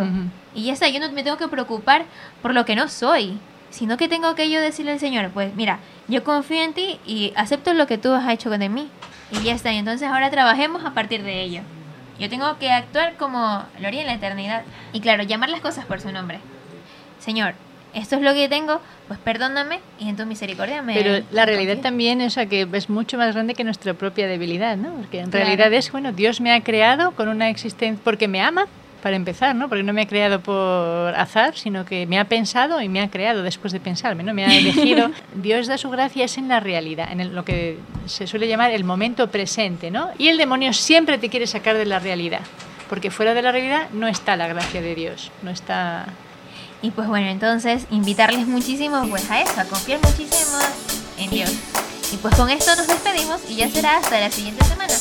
Y 0.53 0.63
ya 0.65 0.73
está, 0.73 0.89
yo 0.89 0.99
no 0.99 1.11
me 1.11 1.23
tengo 1.23 1.37
que 1.37 1.47
preocupar 1.47 2.05
por 2.41 2.53
lo 2.53 2.65
que 2.65 2.75
no 2.75 2.87
soy 2.87 3.39
sino 3.75 3.97
que 3.97 4.07
tengo 4.07 4.35
que 4.35 4.49
yo 4.49 4.61
decirle 4.61 4.93
al 4.93 4.99
Señor, 4.99 5.31
pues 5.31 5.53
mira, 5.53 5.79
yo 6.07 6.23
confío 6.23 6.63
en 6.63 6.73
ti 6.73 6.97
y 7.05 7.33
acepto 7.35 7.73
lo 7.73 7.87
que 7.87 7.97
tú 7.97 8.13
has 8.13 8.27
hecho 8.29 8.49
mí. 8.49 8.89
Y 9.31 9.43
ya 9.43 9.53
está, 9.53 9.73
y 9.73 9.77
entonces 9.77 10.07
ahora 10.07 10.29
trabajemos 10.29 10.85
a 10.85 10.91
partir 10.91 11.23
de 11.23 11.41
ello. 11.41 11.61
Yo 12.17 12.29
tengo 12.29 12.57
que 12.57 12.71
actuar 12.71 13.17
como 13.17 13.65
lo 13.79 13.87
haría 13.87 14.01
en 14.01 14.07
la 14.07 14.13
eternidad. 14.13 14.63
Y 14.93 15.01
claro, 15.01 15.23
llamar 15.23 15.49
las 15.49 15.59
cosas 15.59 15.83
por 15.85 15.99
su 15.99 16.11
nombre. 16.13 16.39
Señor, 17.19 17.55
esto 17.95 18.17
es 18.17 18.21
lo 18.21 18.33
que 18.33 18.49
tengo, 18.49 18.81
pues 19.07 19.19
perdóname 19.19 19.79
y 19.99 20.09
en 20.09 20.17
tu 20.17 20.25
misericordia 20.25 20.81
me... 20.81 20.93
Pero 20.93 21.25
la 21.31 21.45
realidad 21.45 21.77
también 21.77 22.19
es 22.21 22.35
que 22.35 22.67
es 22.71 22.89
mucho 22.89 23.17
más 23.17 23.33
grande 23.33 23.55
que 23.55 23.63
nuestra 23.63 23.93
propia 23.93 24.27
debilidad, 24.27 24.75
¿no? 24.75 24.89
Porque 24.93 25.21
en 25.21 25.31
realidad 25.31 25.71
es, 25.73 25.91
bueno, 25.91 26.11
Dios 26.11 26.41
me 26.41 26.51
ha 26.51 26.61
creado 26.61 27.11
con 27.11 27.29
una 27.29 27.49
existencia 27.49 28.01
porque 28.03 28.27
me 28.27 28.41
ama 28.41 28.67
para 29.01 29.15
empezar, 29.15 29.55
¿no? 29.55 29.69
Porque 29.69 29.83
no 29.83 29.93
me 29.93 30.01
ha 30.01 30.07
creado 30.07 30.41
por 30.41 31.15
azar, 31.15 31.55
sino 31.55 31.85
que 31.85 32.05
me 32.05 32.19
ha 32.19 32.25
pensado 32.25 32.81
y 32.81 32.89
me 32.89 33.01
ha 33.01 33.09
creado 33.09 33.43
después 33.43 33.71
de 33.71 33.79
pensarme, 33.79 34.23
¿no? 34.23 34.33
Me 34.33 34.43
ha 34.45 34.53
elegido. 34.53 35.11
Dios 35.35 35.67
da 35.67 35.77
su 35.77 35.89
gracia 35.89 36.25
es 36.25 36.37
en 36.37 36.47
la 36.47 36.59
realidad, 36.59 37.11
en 37.11 37.33
lo 37.33 37.45
que 37.45 37.77
se 38.07 38.27
suele 38.27 38.47
llamar 38.47 38.71
el 38.71 38.83
momento 38.83 39.29
presente, 39.29 39.89
¿no? 39.89 40.09
Y 40.17 40.27
el 40.29 40.37
demonio 40.37 40.73
siempre 40.73 41.17
te 41.17 41.29
quiere 41.29 41.47
sacar 41.47 41.77
de 41.77 41.85
la 41.85 41.99
realidad, 41.99 42.41
porque 42.89 43.09
fuera 43.09 43.33
de 43.33 43.41
la 43.41 43.51
realidad 43.51 43.89
no 43.93 44.07
está 44.07 44.35
la 44.35 44.47
gracia 44.47 44.81
de 44.81 44.95
Dios, 44.95 45.31
no 45.43 45.51
está 45.51 46.07
y 46.81 46.91
pues 46.91 47.07
bueno, 47.07 47.27
entonces 47.27 47.85
invitarles 47.89 48.47
muchísimo 48.47 49.07
pues 49.09 49.29
a 49.31 49.41
eso, 49.41 49.59
a 49.59 49.65
confiar 49.65 49.99
muchísimo 50.03 50.57
en 51.17 51.29
Dios. 51.29 51.51
Y 52.11 52.17
pues 52.17 52.35
con 52.35 52.49
esto 52.49 52.75
nos 52.75 52.87
despedimos 52.87 53.41
y 53.49 53.55
ya 53.55 53.69
será 53.69 53.97
hasta 53.97 54.19
la 54.19 54.31
siguiente 54.31 54.63
semana. 54.65 54.93